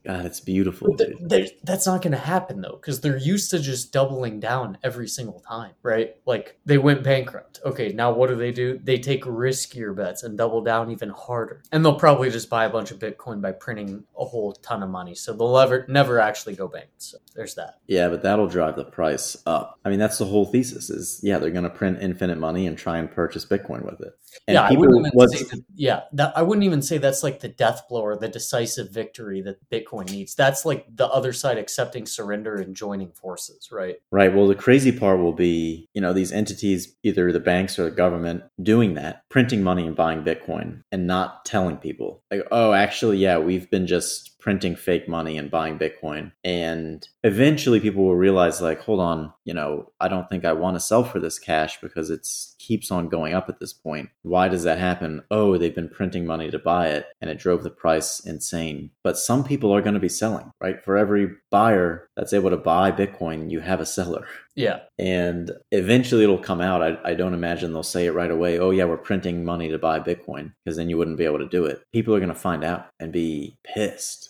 God, 0.05 0.27
it's 0.27 0.41
beautiful. 0.41 0.97
Th- 0.97 1.50
that's 1.62 1.87
not 1.87 2.03
going 2.03 2.12
to 2.12 2.19
happen 2.19 2.61
though, 2.61 2.79
because 2.81 3.00
they're 3.00 3.17
used 3.17 3.50
to 3.50 3.59
just 3.59 3.93
doubling 3.93 4.41
down 4.41 4.79
every 4.83 5.09
single 5.09 5.41
time, 5.41 5.73
right? 5.83 6.17
Like 6.27 6.59
they 6.65 6.79
went 6.79 7.03
bankrupt. 7.03 7.61
Okay, 7.65 7.93
now 7.93 8.12
what 8.12 8.29
do 8.29 8.37
they 8.37 8.53
do? 8.53 8.79
They 8.83 8.99
take 8.99 9.25
riskier 9.25 9.95
bets 9.95 10.23
and 10.23 10.37
double 10.39 10.62
down 10.62 10.91
even 10.91 11.11
harder. 11.11 11.62
And 11.73 11.85
they'll 11.85 11.95
probably 11.95 12.31
just 12.31 12.49
buy 12.49 12.65
a 12.65 12.71
bunch 12.71 12.91
of 12.91 12.99
Bitcoin 12.99 13.41
by 13.41 13.53
printing 13.53 14.05
a 14.19 14.25
whole 14.25 14.53
ton 14.53 14.83
of 14.83 14.91
money. 14.91 15.15
So 15.15 15.33
they'll 15.33 15.57
never, 15.57 15.85
never 15.89 16.21
actually 16.21 16.55
go 16.55 16.69
bankrupt. 16.69 17.03
So 17.03 17.19
there's 17.35 17.55
that. 17.55 17.79
Yeah, 17.87 18.09
but 18.09 18.23
that'll 18.23 18.49
drive 18.49 18.77
the 18.77 18.85
price 18.85 19.37
up. 19.47 19.79
I 19.85 19.91
mean, 19.91 19.99
that's 19.99 20.19
the 20.19 20.25
whole 20.25 20.47
thesis 20.47 20.91
is, 20.91 21.21
yeah, 21.23 21.39
they're 21.39 21.50
going 21.50 21.65
to 21.65 21.71
print 21.71 21.99
infinite 22.00 22.39
money 22.39 22.67
and 22.67 22.77
try 22.77 22.99
and 22.99 23.11
purchase 23.11 23.45
Bitcoin 23.45 23.85
with 23.85 24.00
it. 24.00 24.12
And 24.47 24.55
yeah, 24.55 24.62
I 24.62 24.73
wouldn't 24.73 25.07
even 25.07 25.29
say 25.29 25.45
that, 25.45 25.65
yeah, 25.75 26.00
that, 26.12 26.37
I 26.37 26.43
wouldn't 26.43 26.65
even 26.65 26.83
say 26.83 26.99
that's 26.99 27.23
like 27.23 27.41
the 27.41 27.49
death 27.49 27.83
blow 27.89 28.03
or 28.03 28.17
the 28.17 28.29
decisive 28.29 28.91
victory 28.91 29.43
that 29.43 29.57
Bitcoin 29.71 30.11
needs. 30.11 30.35
That's 30.35 30.64
like 30.64 30.85
the 30.95 31.09
other 31.09 31.33
side 31.33 31.59
accepting 31.59 32.07
surrender 32.07 32.57
and 32.57 32.75
joining 32.75 33.12
forces, 33.12 33.69
right? 33.71 33.97
Right. 34.11 34.35
Well, 34.35 34.49
the 34.49 34.55
crazy 34.55 34.93
part 34.93 35.21
will 35.21 35.33
be, 35.33 35.88
you 35.95 36.00
know, 36.00 36.12
these 36.12 36.33
entities, 36.33 36.97
either 37.02 37.33
the 37.33 37.40
banks 37.40 37.79
or 37.79 37.85
the 37.85 37.90
government, 37.90 38.43
doing 38.62 38.95
that, 38.95 39.29
printing 39.29 39.62
money 39.62 39.87
and 39.87 39.95
buying 39.95 40.25
Bitcoin 40.25 40.83
and 40.90 41.07
not 41.07 41.45
telling 41.45 41.76
people, 41.76 42.23
like, 42.31 42.47
oh, 42.50 42.73
actually, 42.73 43.19
yeah, 43.19 43.38
we've 43.38 43.71
been 43.71 43.87
just 43.87 44.39
printing 44.40 44.76
fake 44.76 45.09
money 45.09 45.37
and 45.38 45.50
buying 45.50 45.78
Bitcoin. 45.78 46.32
And 46.44 47.06
eventually 47.23 47.80
people 47.80 48.04
will 48.04 48.16
realize, 48.16 48.61
like, 48.61 48.80
hold 48.80 49.00
on, 49.00 49.32
you 49.44 49.54
know, 49.54 49.90
I 50.00 50.09
don't 50.09 50.28
think 50.28 50.44
I 50.44 50.52
want 50.52 50.76
to 50.76 50.80
sell 50.80 51.04
for 51.04 51.20
this 51.20 51.38
cash 51.38 51.80
because 51.80 52.11
it's 52.11 52.56
keeps 52.59 52.90
on 52.90 53.09
going 53.09 53.35
up 53.35 53.49
at 53.49 53.59
this 53.59 53.73
point. 53.73 54.11
Why 54.23 54.49
does 54.49 54.62
that 54.64 54.78
happen? 54.78 55.23
Oh, 55.30 55.56
they've 55.56 55.75
been 55.75 55.88
printing 55.88 56.26
money 56.26 56.50
to 56.50 56.59
buy 56.59 56.88
it 56.88 57.06
and 57.20 57.30
it 57.30 57.38
drove 57.38 57.62
the 57.64 57.70
price 57.70 58.20
insane. 58.20 58.90
But 59.02 59.18
some 59.18 59.42
people 59.42 59.75
are 59.75 59.80
going 59.80 59.94
to 59.94 60.00
be 60.00 60.09
selling, 60.09 60.52
right? 60.61 60.82
For 60.85 60.97
every 60.97 61.30
buyer 61.50 62.09
that's 62.16 62.32
able 62.32 62.50
to 62.50 62.56
buy 62.56 62.92
Bitcoin, 62.92 63.50
you 63.50 63.61
have 63.61 63.80
a 63.80 63.87
seller. 63.87 64.26
Yeah. 64.54 64.80
And 64.99 65.50
eventually 65.73 66.23
it'll 66.23 66.38
come 66.38 66.61
out. 66.61 66.82
I, 66.82 66.99
I 67.04 67.14
don't 67.14 67.35
imagine 67.35 67.73
they'll 67.73 67.82
say 67.82 68.06
it 68.06 68.14
right 68.14 68.30
away. 68.30 68.59
Oh, 68.59 68.70
yeah, 68.70 68.85
we're 68.85 68.99
printing 68.99 69.44
money 69.44 69.70
to 69.70 69.78
buy 69.78 70.00
Bitcoin 70.00 70.52
because 70.64 70.76
then 70.76 70.90
you 70.90 70.99
wouldn't 70.99 71.18
be 71.18 71.25
able 71.25 71.38
to 71.38 71.49
do 71.49 71.64
it. 71.64 71.82
People 71.92 72.14
are 72.14 72.20
going 72.20 72.28
to 72.28 72.35
find 72.35 72.62
out 72.62 72.87
and 72.99 73.12
be 73.12 73.56
pissed. 73.64 74.29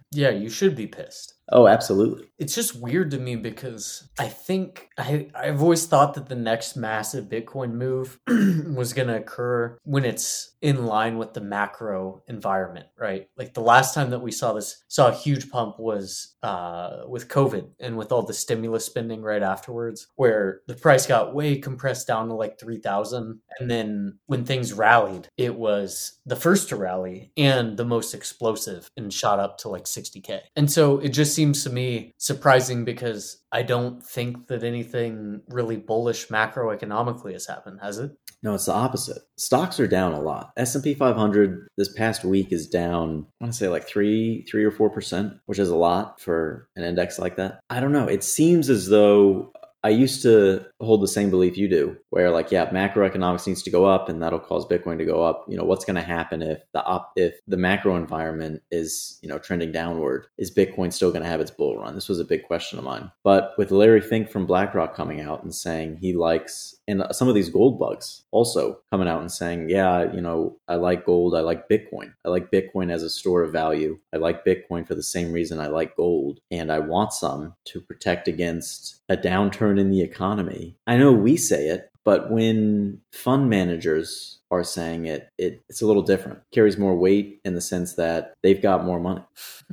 yeah, 0.11 0.29
you 0.29 0.49
should 0.49 0.75
be 0.75 0.87
pissed. 0.87 1.35
Oh, 1.51 1.67
absolutely. 1.67 2.27
It's 2.39 2.55
just 2.55 2.79
weird 2.79 3.11
to 3.11 3.19
me 3.19 3.35
because 3.35 4.07
I 4.17 4.27
think 4.29 4.89
I, 4.97 5.29
I've 5.35 5.61
always 5.61 5.85
thought 5.85 6.13
that 6.13 6.29
the 6.29 6.35
next 6.35 6.77
massive 6.77 7.25
Bitcoin 7.25 7.73
move 7.73 8.19
was 8.27 8.93
going 8.93 9.09
to 9.09 9.17
occur 9.17 9.77
when 9.83 10.05
it's 10.05 10.55
in 10.61 10.85
line 10.85 11.17
with 11.17 11.33
the 11.33 11.41
macro 11.41 12.23
environment, 12.27 12.87
right? 12.97 13.27
Like 13.35 13.53
the 13.53 13.61
last 13.61 13.93
time 13.93 14.11
that 14.11 14.21
we 14.21 14.31
saw 14.31 14.53
this, 14.53 14.83
saw 14.87 15.09
a 15.09 15.15
huge 15.15 15.49
pump 15.49 15.77
was 15.77 16.35
uh, 16.41 17.01
with 17.07 17.27
COVID 17.27 17.69
and 17.79 17.97
with 17.97 18.11
all 18.11 18.23
the 18.23 18.33
stimulus 18.33 18.85
spending 18.85 19.21
right 19.21 19.43
afterwards, 19.43 20.07
where 20.15 20.61
the 20.67 20.75
price 20.75 21.05
got 21.05 21.35
way 21.35 21.57
compressed 21.57 22.07
down 22.07 22.29
to 22.29 22.33
like 22.33 22.59
3,000. 22.59 23.39
And 23.59 23.69
then 23.69 24.19
when 24.27 24.45
things 24.45 24.71
rallied, 24.71 25.27
it 25.37 25.55
was 25.55 26.19
the 26.25 26.35
first 26.35 26.69
to 26.69 26.75
rally 26.75 27.31
and 27.35 27.75
the 27.75 27.85
most 27.85 28.13
explosive 28.13 28.89
and 28.95 29.11
shot 29.11 29.39
up 29.39 29.57
to 29.59 29.69
like 29.69 29.85
60K. 30.01 30.39
And 30.55 30.71
so 30.71 30.99
it 30.99 31.09
just 31.09 31.35
seems 31.35 31.63
to 31.63 31.69
me 31.69 32.13
surprising 32.17 32.85
because 32.85 33.43
I 33.51 33.63
don't 33.63 34.05
think 34.05 34.47
that 34.47 34.63
anything 34.63 35.41
really 35.49 35.77
bullish 35.77 36.27
macroeconomically 36.27 37.33
has 37.33 37.47
happened, 37.47 37.79
has 37.81 37.97
it? 37.97 38.11
No, 38.43 38.55
it's 38.55 38.65
the 38.65 38.73
opposite. 38.73 39.21
Stocks 39.37 39.79
are 39.79 39.87
down 39.87 40.13
a 40.13 40.21
lot. 40.21 40.51
S&P 40.57 40.95
500 40.95 41.67
this 41.77 41.93
past 41.93 42.23
week 42.23 42.51
is 42.51 42.67
down, 42.67 43.27
I 43.39 43.45
want 43.45 43.53
to 43.53 43.57
say 43.57 43.67
like 43.67 43.87
3 43.87 44.45
3 44.49 44.63
or 44.63 44.71
4%, 44.71 45.39
which 45.45 45.59
is 45.59 45.69
a 45.69 45.75
lot 45.75 46.19
for 46.19 46.67
an 46.75 46.83
index 46.83 47.19
like 47.19 47.35
that. 47.35 47.59
I 47.69 47.79
don't 47.79 47.91
know. 47.91 48.07
It 48.07 48.23
seems 48.23 48.69
as 48.69 48.87
though 48.87 49.51
I 49.83 49.89
used 49.89 50.21
to 50.23 50.65
hold 50.79 51.01
the 51.01 51.07
same 51.07 51.31
belief 51.31 51.57
you 51.57 51.67
do, 51.67 51.97
where 52.11 52.29
like, 52.29 52.51
yeah, 52.51 52.69
macroeconomics 52.69 53.47
needs 53.47 53.63
to 53.63 53.71
go 53.71 53.85
up, 53.85 54.09
and 54.09 54.21
that'll 54.21 54.39
cause 54.39 54.67
Bitcoin 54.67 54.99
to 54.99 55.05
go 55.05 55.23
up. 55.23 55.45
You 55.47 55.57
know, 55.57 55.63
what's 55.63 55.85
going 55.85 55.95
to 55.95 56.01
happen 56.01 56.41
if 56.43 56.61
the 56.73 56.83
op- 56.83 57.13
if 57.15 57.39
the 57.47 57.57
macro 57.57 57.95
environment 57.95 58.61
is 58.69 59.17
you 59.21 59.29
know 59.29 59.39
trending 59.39 59.71
downward? 59.71 60.27
Is 60.37 60.53
Bitcoin 60.53 60.93
still 60.93 61.11
going 61.11 61.23
to 61.23 61.29
have 61.29 61.41
its 61.41 61.51
bull 61.51 61.77
run? 61.77 61.95
This 61.95 62.09
was 62.09 62.19
a 62.19 62.25
big 62.25 62.43
question 62.43 62.77
of 62.77 62.85
mine. 62.85 63.11
But 63.23 63.53
with 63.57 63.71
Larry 63.71 64.01
Fink 64.01 64.29
from 64.29 64.45
BlackRock 64.45 64.95
coming 64.95 65.21
out 65.21 65.43
and 65.43 65.53
saying 65.53 65.97
he 65.97 66.13
likes, 66.13 66.75
and 66.91 67.03
some 67.11 67.27
of 67.27 67.35
these 67.35 67.49
gold 67.49 67.79
bugs 67.79 68.23
also 68.31 68.79
coming 68.91 69.07
out 69.07 69.21
and 69.21 69.31
saying, 69.31 69.69
yeah, 69.69 70.11
you 70.13 70.21
know, 70.21 70.57
I 70.67 70.75
like 70.75 71.05
gold, 71.05 71.35
I 71.35 71.39
like 71.39 71.69
Bitcoin, 71.69 72.13
I 72.25 72.29
like 72.29 72.51
Bitcoin 72.51 72.91
as 72.91 73.03
a 73.03 73.09
store 73.09 73.43
of 73.43 73.51
value, 73.51 73.99
I 74.13 74.17
like 74.17 74.45
Bitcoin 74.45 74.87
for 74.87 74.95
the 74.95 75.03
same 75.03 75.31
reason 75.31 75.59
I 75.59 75.67
like 75.67 75.95
gold, 75.95 76.39
and 76.51 76.71
I 76.71 76.79
want 76.79 77.13
some 77.13 77.55
to 77.65 77.81
protect 77.81 78.27
against 78.27 79.01
a 79.09 79.17
downturn 79.17 79.79
in 79.79 79.89
the 79.89 80.01
economy. 80.01 80.75
I 80.85 80.97
know 80.97 81.11
we 81.11 81.37
say 81.37 81.67
it, 81.67 81.89
but 82.03 82.31
when 82.31 82.99
fund 83.11 83.49
managers 83.49 84.39
are 84.49 84.63
saying 84.63 85.05
it, 85.05 85.29
it 85.37 85.61
it's 85.69 85.81
a 85.81 85.87
little 85.87 86.01
different. 86.01 86.39
It 86.39 86.55
carries 86.55 86.77
more 86.77 86.95
weight 86.97 87.39
in 87.45 87.55
the 87.55 87.61
sense 87.61 87.93
that 87.95 88.33
they've 88.43 88.61
got 88.61 88.83
more 88.85 88.99
money. 88.99 89.23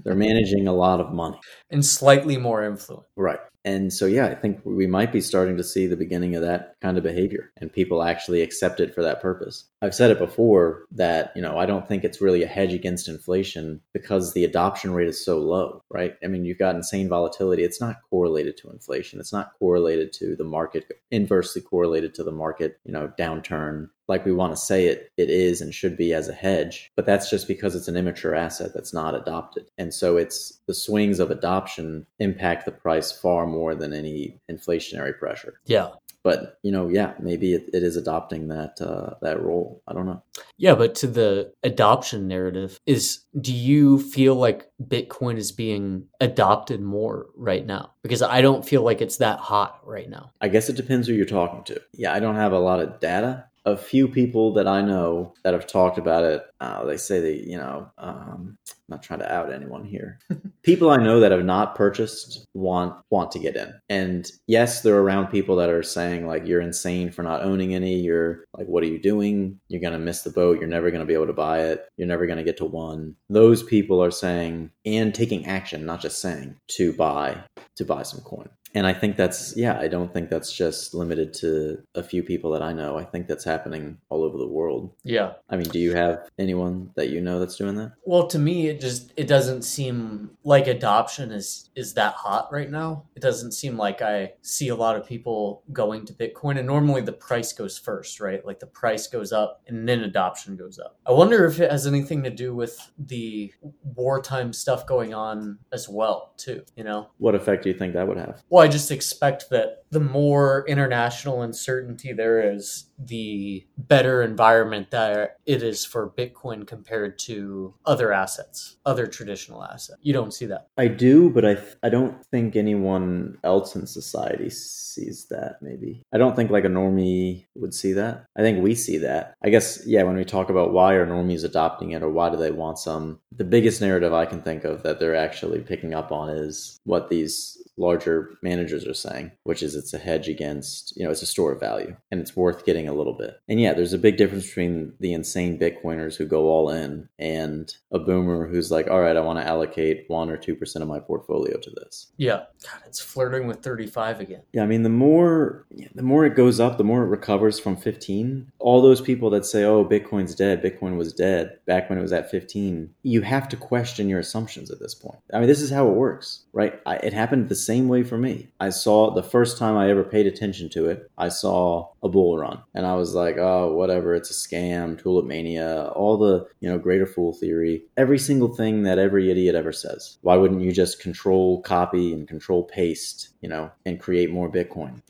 They're 0.05 0.15
managing 0.29 0.69
a 0.69 0.75
lot 0.75 1.01
of 1.01 1.13
money 1.13 1.41
and 1.71 1.85
slightly 1.85 2.37
more 2.37 2.63
influence. 2.63 3.07
Right. 3.17 3.41
And 3.65 3.93
so, 3.93 4.07
yeah, 4.07 4.27
I 4.27 4.35
think 4.35 4.61
we 4.65 4.87
might 4.87 5.13
be 5.13 5.21
starting 5.21 5.57
to 5.57 5.65
see 5.65 5.87
the 5.87 5.97
beginning 5.97 6.35
of 6.35 6.43
that 6.43 6.77
kind 6.81 6.97
of 6.97 7.03
behavior 7.05 7.53
and 7.57 7.73
people 7.73 8.03
actually 8.03 8.41
accept 8.41 8.81
it 8.81 8.95
for 8.95 9.03
that 9.03 9.21
purpose. 9.21 9.65
I've 9.83 9.95
said 9.95 10.11
it 10.11 10.19
before 10.19 10.85
that, 10.93 11.33
you 11.37 11.43
know, 11.43 11.59
I 11.59 11.67
don't 11.67 11.87
think 11.87 12.05
it's 12.05 12.21
really 12.21 12.43
a 12.43 12.49
hedge 12.49 12.73
against 12.73 13.09
inflation 13.09 13.81
because 13.93 14.33
the 14.33 14.45
adoption 14.45 14.93
rate 14.93 15.09
is 15.09 15.25
so 15.25 15.39
low, 15.39 15.83
right? 15.91 16.15
I 16.23 16.29
mean, 16.29 16.45
you've 16.45 16.59
got 16.59 16.77
insane 16.77 17.09
volatility. 17.09 17.63
It's 17.63 17.81
not 17.81 18.01
correlated 18.09 18.57
to 18.59 18.71
inflation. 18.71 19.21
It's 19.21 19.33
not 19.33 19.53
correlated 19.59 20.13
to 20.15 20.37
the 20.37 20.45
market, 20.45 20.87
inversely 21.11 21.63
correlated 21.63 22.15
to 22.15 22.25
the 22.25 22.33
market, 22.33 22.79
you 22.85 22.93
know, 22.93 23.13
downturn 23.19 23.89
like 24.09 24.25
we 24.25 24.33
want 24.33 24.53
to 24.53 24.57
say 24.57 24.87
it 24.87 25.13
it 25.17 25.31
is 25.31 25.61
and 25.61 25.75
should 25.75 25.97
be 25.97 26.13
as 26.13 26.29
a 26.29 26.33
hedge 26.33 26.91
but 26.97 27.07
that's 27.07 27.31
just 27.31 27.47
because 27.47 27.75
it's 27.75 27.89
an 27.89 27.97
immature 27.97 28.35
asset 28.35 28.73
that's 28.75 28.95
not 28.95 29.15
adopted 29.15 29.67
and 29.77 29.95
so 29.95 30.17
it's 30.17 30.59
the 30.67 30.75
swings 30.75 31.21
of 31.21 31.31
adoption 31.31 32.07
impact 32.19 32.65
the 32.65 32.73
price 32.73 33.13
far 33.13 33.47
more 33.47 33.58
than 33.75 33.93
any 33.93 34.39
inflationary 34.51 35.19
pressure 35.19 35.61
yeah 35.67 35.91
but 36.29 36.59
you 36.63 36.73
know, 36.73 36.89
yeah, 36.89 37.15
maybe 37.21 37.55
it, 37.55 37.71
it 37.73 37.83
is 37.83 37.97
adopting 37.97 38.49
that 38.49 38.81
uh, 38.81 39.15
that 39.23 39.41
role. 39.41 39.83
I 39.87 39.95
don't 39.95 40.07
know. 40.07 40.23
Yeah, 40.57 40.75
but 40.75 40.95
to 40.97 41.07
the 41.07 41.53
adoption 41.63 42.29
narrative 42.29 42.79
is 42.87 43.25
do 43.41 43.55
you 43.55 43.99
feel 43.99 44.35
like 44.35 44.71
Bitcoin 44.83 45.39
is 45.39 45.53
being 45.53 46.05
adopted 46.21 46.83
more 46.83 47.29
right 47.35 47.65
now? 47.65 47.93
Because 48.03 48.21
I 48.21 48.43
don't 48.43 48.67
feel 48.67 48.83
like 48.83 49.01
it's 49.01 49.19
that 49.19 49.39
hot 49.39 49.81
right 49.85 50.11
now. 50.11 50.33
I 50.41 50.49
guess 50.49 50.69
it 50.69 50.77
depends 50.77 51.07
who 51.07 51.15
you're 51.15 51.25
talking 51.25 51.63
to. 51.65 51.81
Yeah, 51.95 52.13
I 52.13 52.21
don't 52.21 52.37
have 52.37 52.53
a 52.53 52.59
lot 52.59 52.81
of 52.81 53.01
data 53.01 53.48
a 53.73 53.77
few 53.77 54.09
people 54.09 54.53
that 54.55 54.67
I 54.67 54.81
know 54.81 55.35
that 55.45 55.53
have 55.53 55.67
talked 55.67 55.99
about 55.99 56.25
it, 56.25 56.43
uh, 56.61 56.85
they 56.85 56.97
say 56.97 57.21
they, 57.21 57.35
you 57.35 57.57
know, 57.57 57.91
um, 57.99 58.57
I'm 58.69 58.77
not 58.89 59.03
trying 59.03 59.21
to 59.21 59.33
out 59.33 59.53
anyone 59.53 59.85
here. 59.85 60.19
people 60.63 60.91
I 60.91 60.97
know 60.97 61.21
that 61.21 61.33
have 61.33 61.45
not 61.45 61.75
purchased 61.75 62.47
want 62.55 62.95
want 63.11 63.31
to 63.33 63.39
get 63.39 63.57
in, 63.57 63.75
and 63.89 64.31
yes, 64.47 64.83
they're 64.83 64.99
around 64.99 65.29
people 65.29 65.57
that 65.57 65.69
are 65.69 65.83
saying 65.83 66.27
like 66.27 66.47
you're 66.47 66.61
insane 66.61 67.11
for 67.11 67.23
not 67.23 67.43
owning 67.43 67.75
any. 67.75 67.95
You're 67.97 68.45
like, 68.55 68.67
what 68.67 68.83
are 68.83 68.87
you 68.87 68.99
doing? 68.99 69.61
You're 69.69 69.83
gonna 69.83 69.99
miss 69.99 70.23
the 70.23 70.31
boat. 70.31 70.59
You're 70.59 70.69
never 70.69 70.91
gonna 70.91 71.05
be 71.05 71.15
able 71.15 71.27
to 71.27 71.33
buy 71.33 71.61
it. 71.61 71.87
You're 71.97 72.09
never 72.09 72.27
gonna 72.27 72.45
get 72.45 72.57
to 72.59 72.65
one. 72.65 73.15
Those 73.29 73.63
people 73.63 74.03
are 74.03 74.11
saying 74.11 74.71
and 74.85 75.15
taking 75.15 75.47
action, 75.47 75.85
not 75.85 76.01
just 76.01 76.21
saying 76.21 76.57
to 76.69 76.93
buy 76.95 77.43
to 77.77 77.85
buy 77.85 78.03
some 78.03 78.21
coin 78.23 78.49
and 78.79 78.87
I 78.87 78.93
think 78.93 79.17
that's 79.17 79.57
yeah, 79.57 79.77
I 79.79 79.89
don't 79.89 80.13
think 80.13 80.31
that's 80.31 80.53
just 80.53 80.95
limited 80.95 81.35
to 81.35 81.83
a 81.97 82.03
few 82.03 82.23
people 82.23 82.53
that 82.53 82.63
I 82.63 82.73
know. 82.73 82.97
I 82.97 83.05
think 83.05 83.27
that's 83.27 83.45
happening 83.45 83.99
all 84.09 84.23
over 84.23 84.39
the 84.39 84.47
world. 84.47 84.95
Yeah. 85.03 85.33
I 85.51 85.57
mean, 85.57 85.69
do 85.69 85.81
you 85.81 85.95
have 85.97 86.29
anyone 86.39 86.93
that 86.95 87.09
you 87.11 87.21
know 87.21 87.41
that's 87.41 87.57
doing 87.57 87.75
that? 87.75 87.95
Well, 88.05 88.29
to 88.29 88.39
me 88.39 88.69
it 88.69 88.81
just 88.81 89.13
it 89.17 89.27
doesn't 89.27 89.63
seem 89.63 90.31
like 90.45 90.69
adoption 90.69 91.33
is 91.33 91.71
is 91.75 91.95
that 91.95 92.15
hot 92.15 92.53
right 92.53 92.71
now. 92.71 93.05
It 93.17 93.21
doesn't 93.21 93.53
seem 93.53 93.77
like 93.77 94.01
I 94.01 94.35
see 94.43 94.69
a 94.69 94.77
lot 94.77 94.95
of 94.95 95.05
people 95.07 95.65
going 95.73 96.07
to 96.07 96.13
Bitcoin 96.13 96.59
and 96.59 96.67
normally 96.67 97.01
the 97.01 97.13
price 97.13 97.53
goes 97.53 97.77
first, 97.77 98.21
right? 98.21 98.47
Like 98.47 98.61
the 98.61 98.67
price 98.67 99.09
goes 99.09 99.33
up 99.33 99.61
and 99.67 99.89
then 99.89 100.05
adoption 100.05 100.57
goes 100.57 100.79
up. 100.79 100.97
I 101.05 101.11
wonder 101.11 101.47
if 101.47 101.59
it 101.59 101.73
has 101.73 101.87
anything 101.87 102.23
to 102.23 102.31
do 102.31 102.55
with 102.55 102.79
the 102.97 103.53
wartime 103.83 104.53
stuff 104.53 104.87
going 104.87 105.15
on 105.15 105.59
as 105.73 105.89
well, 105.89 106.35
too, 106.37 106.63
you 106.77 106.85
know. 106.85 107.09
What 107.19 107.35
effect 107.35 107.65
do 107.65 107.71
you 107.71 107.75
think 107.75 107.95
that 107.95 108.07
would 108.07 108.19
have? 108.19 108.43
Well, 108.49 108.65
I 108.65 108.68
just 108.69 108.91
expect 108.91 109.51
that 109.51 109.85
the 109.91 110.01
more 110.01 110.65
international 110.69 111.43
uncertainty 111.43 112.13
there 112.13 112.55
is, 112.55 112.91
the 112.99 113.67
better 113.77 114.23
environment 114.23 114.91
that 114.91 115.37
it 115.47 115.63
is 115.63 115.85
for 115.85 116.11
Bitcoin 116.11 116.67
compared 116.67 117.19
to 117.21 117.75
other 117.87 118.13
assets, 118.13 118.77
other 118.85 119.07
traditional 119.07 119.65
assets. 119.65 119.99
You 120.03 120.13
don't 120.13 120.35
see 120.35 120.47
that. 120.47 120.69
I 120.77 120.89
do, 120.89 121.31
but 121.31 121.45
I 121.45 121.59
I 121.83 121.89
don't 121.89 122.25
think 122.27 122.57
anyone 122.57 123.39
else 123.45 123.77
in 123.77 123.87
society 123.87 124.51
sees 124.51 125.27
that. 125.31 125.57
Maybe 125.63 126.03
I 126.13 126.19
don't 126.19 126.37
think 126.37 126.51
like 126.51 126.65
a 126.65 126.69
normie 126.69 127.47
would 127.55 127.73
see 127.73 127.93
that. 127.95 128.27
I 128.37 128.41
think 128.41 128.63
we 128.63 128.75
see 128.75 128.99
that. 128.99 129.35
I 129.43 129.49
guess 129.51 129.83
yeah. 129.87 130.03
When 130.03 130.17
we 130.17 130.25
talk 130.25 130.51
about 130.51 130.73
why 130.73 130.95
are 130.95 131.07
normies 131.07 131.45
adopting 131.45 131.93
it 131.93 132.03
or 132.03 132.11
why 132.11 132.31
do 132.31 132.37
they 132.37 132.51
want 132.51 132.79
some, 132.79 133.21
the 133.35 133.45
biggest 133.45 133.81
narrative 133.81 134.13
I 134.13 134.27
can 134.27 134.43
think 134.43 134.65
of 134.65 134.83
that 134.83 135.01
they're 135.01 135.15
actually 135.17 135.61
picking 135.61 135.95
up 135.95 136.13
on 136.13 136.31
is 136.31 136.79
what 136.85 137.09
these 137.09 137.63
larger 137.79 138.31
managers 138.43 138.87
are 138.87 138.95
saying, 138.95 139.33
which 139.45 139.63
is 139.63 139.75
it's 139.75 139.95
a 139.95 139.99
hedge 139.99 140.29
against, 140.29 140.97
you 140.97 141.05
know, 141.05 141.11
it's 141.11 141.23
a 141.23 141.27
store 141.27 141.53
of 141.53 141.61
value 141.61 141.97
and 142.11 142.21
it's 142.21 142.37
worth 142.37 142.67
getting 142.67 142.89
a 142.89 142.93
little 142.93 143.15
bit. 143.15 143.41
And 143.49 143.61
yeah, 143.61 143.73
there's 143.73 143.93
a 143.93 143.99
big 143.99 144.17
difference 144.17 144.47
between 144.47 144.95
the 145.01 145.13
insane 145.13 145.59
Bitcoiners 145.59 146.17
who 146.17 146.27
go 146.27 146.49
all 146.49 146.71
in 146.71 147.09
and 147.19 147.75
a 147.93 147.99
boomer 147.99 148.47
who's 148.47 148.71
like, 148.71 148.89
all 148.89 149.01
right, 149.01 149.17
I 149.17 149.21
want 149.21 149.39
to 149.39 149.47
allocate 149.47 150.05
one 150.09 150.31
or 150.31 150.37
2% 150.37 150.77
of 150.77 150.89
my 150.89 151.01
portfolio 151.01 151.59
to 151.59 151.71
this. 151.71 152.09
Yeah. 152.17 152.45
God, 152.65 152.83
it's 152.87 153.01
flirting 153.01 153.47
with 153.47 153.63
35 153.63 154.21
again. 154.21 154.43
Yeah. 154.53 154.63
I 154.63 154.67
mean, 154.67 154.83
the 154.83 154.89
more, 154.89 155.67
the 155.95 156.03
more 156.03 156.27
it 156.27 156.35
goes 156.35 156.61
up, 156.61 156.79
the 156.79 156.85
more 156.85 157.05
it 157.05 157.09
recovers 157.09 157.59
from 157.59 157.77
15. 157.77 158.53
All 158.59 158.83
those 158.83 159.01
people 159.01 159.31
that 159.31 159.47
say, 159.47 159.65
oh, 159.65 159.85
Bitcoin's 159.85 160.35
dead, 160.35 160.63
Bitcoin 160.63 160.97
was 160.97 161.13
dead 161.13 161.59
back 161.67 161.89
when 161.89 161.99
it 161.99 162.03
was 162.03 162.13
at 162.13 162.31
15, 162.31 162.95
you 163.03 163.23
have 163.23 163.49
to 163.49 163.57
question 163.57 164.09
your 164.09 164.19
assumptions 164.19 164.71
at 164.71 164.81
this 164.81 164.95
point. 164.95 165.19
I 165.33 165.39
mean, 165.39 165.49
this 165.49 165.61
is 165.61 165.71
how 165.71 165.89
it 165.89 165.95
works, 165.95 166.45
right? 166.53 166.81
I, 166.87 166.97
it 166.97 167.13
happened 167.13 167.49
the 167.49 167.55
same 167.69 167.87
way 167.87 168.03
for 168.03 168.17
me. 168.17 168.49
I 168.61 168.71
saw 168.71 169.11
the 169.11 169.23
first 169.23 169.59
time 169.59 169.77
I 169.77 169.91
ever 169.91 170.03
paid 170.03 170.27
attention 170.27 170.71
to 170.71 170.87
it, 170.87 171.11
I 171.19 171.29
saw 171.29 171.91
a 172.03 172.09
bull 172.09 172.39
run 172.39 172.63
and 172.75 172.87
I 172.87 172.95
was 172.95 173.15
like, 173.15 173.37
oh, 173.37 173.75
whatever, 173.75 174.15
it's 174.15 174.31
a 174.31 174.49
scam, 174.49 174.99
tulip 174.99 175.27
mania, 175.27 175.93
all 175.95 176.17
the, 176.17 176.47
you 176.61 176.69
know, 176.71 176.79
greater 176.79 177.05
fool 177.05 177.35
theory, 177.35 177.83
every 177.99 178.19
single 178.19 178.55
thing 178.55 178.85
that 178.85 178.99
every 178.99 179.31
idiot 179.31 179.55
ever 179.55 179.73
says. 179.73 180.17
Why 180.23 180.37
wouldn't 180.37 180.63
you 180.63 180.73
just 180.73 180.99
control 181.03 181.61
copy 181.61 182.15
and 182.15 182.27
control 182.27 182.65
paste, 182.65 183.29
you 183.43 183.51
know, 183.51 183.71
and 183.85 184.01
create 184.01 184.31
more 184.31 184.51
Bitcoin? 184.51 185.03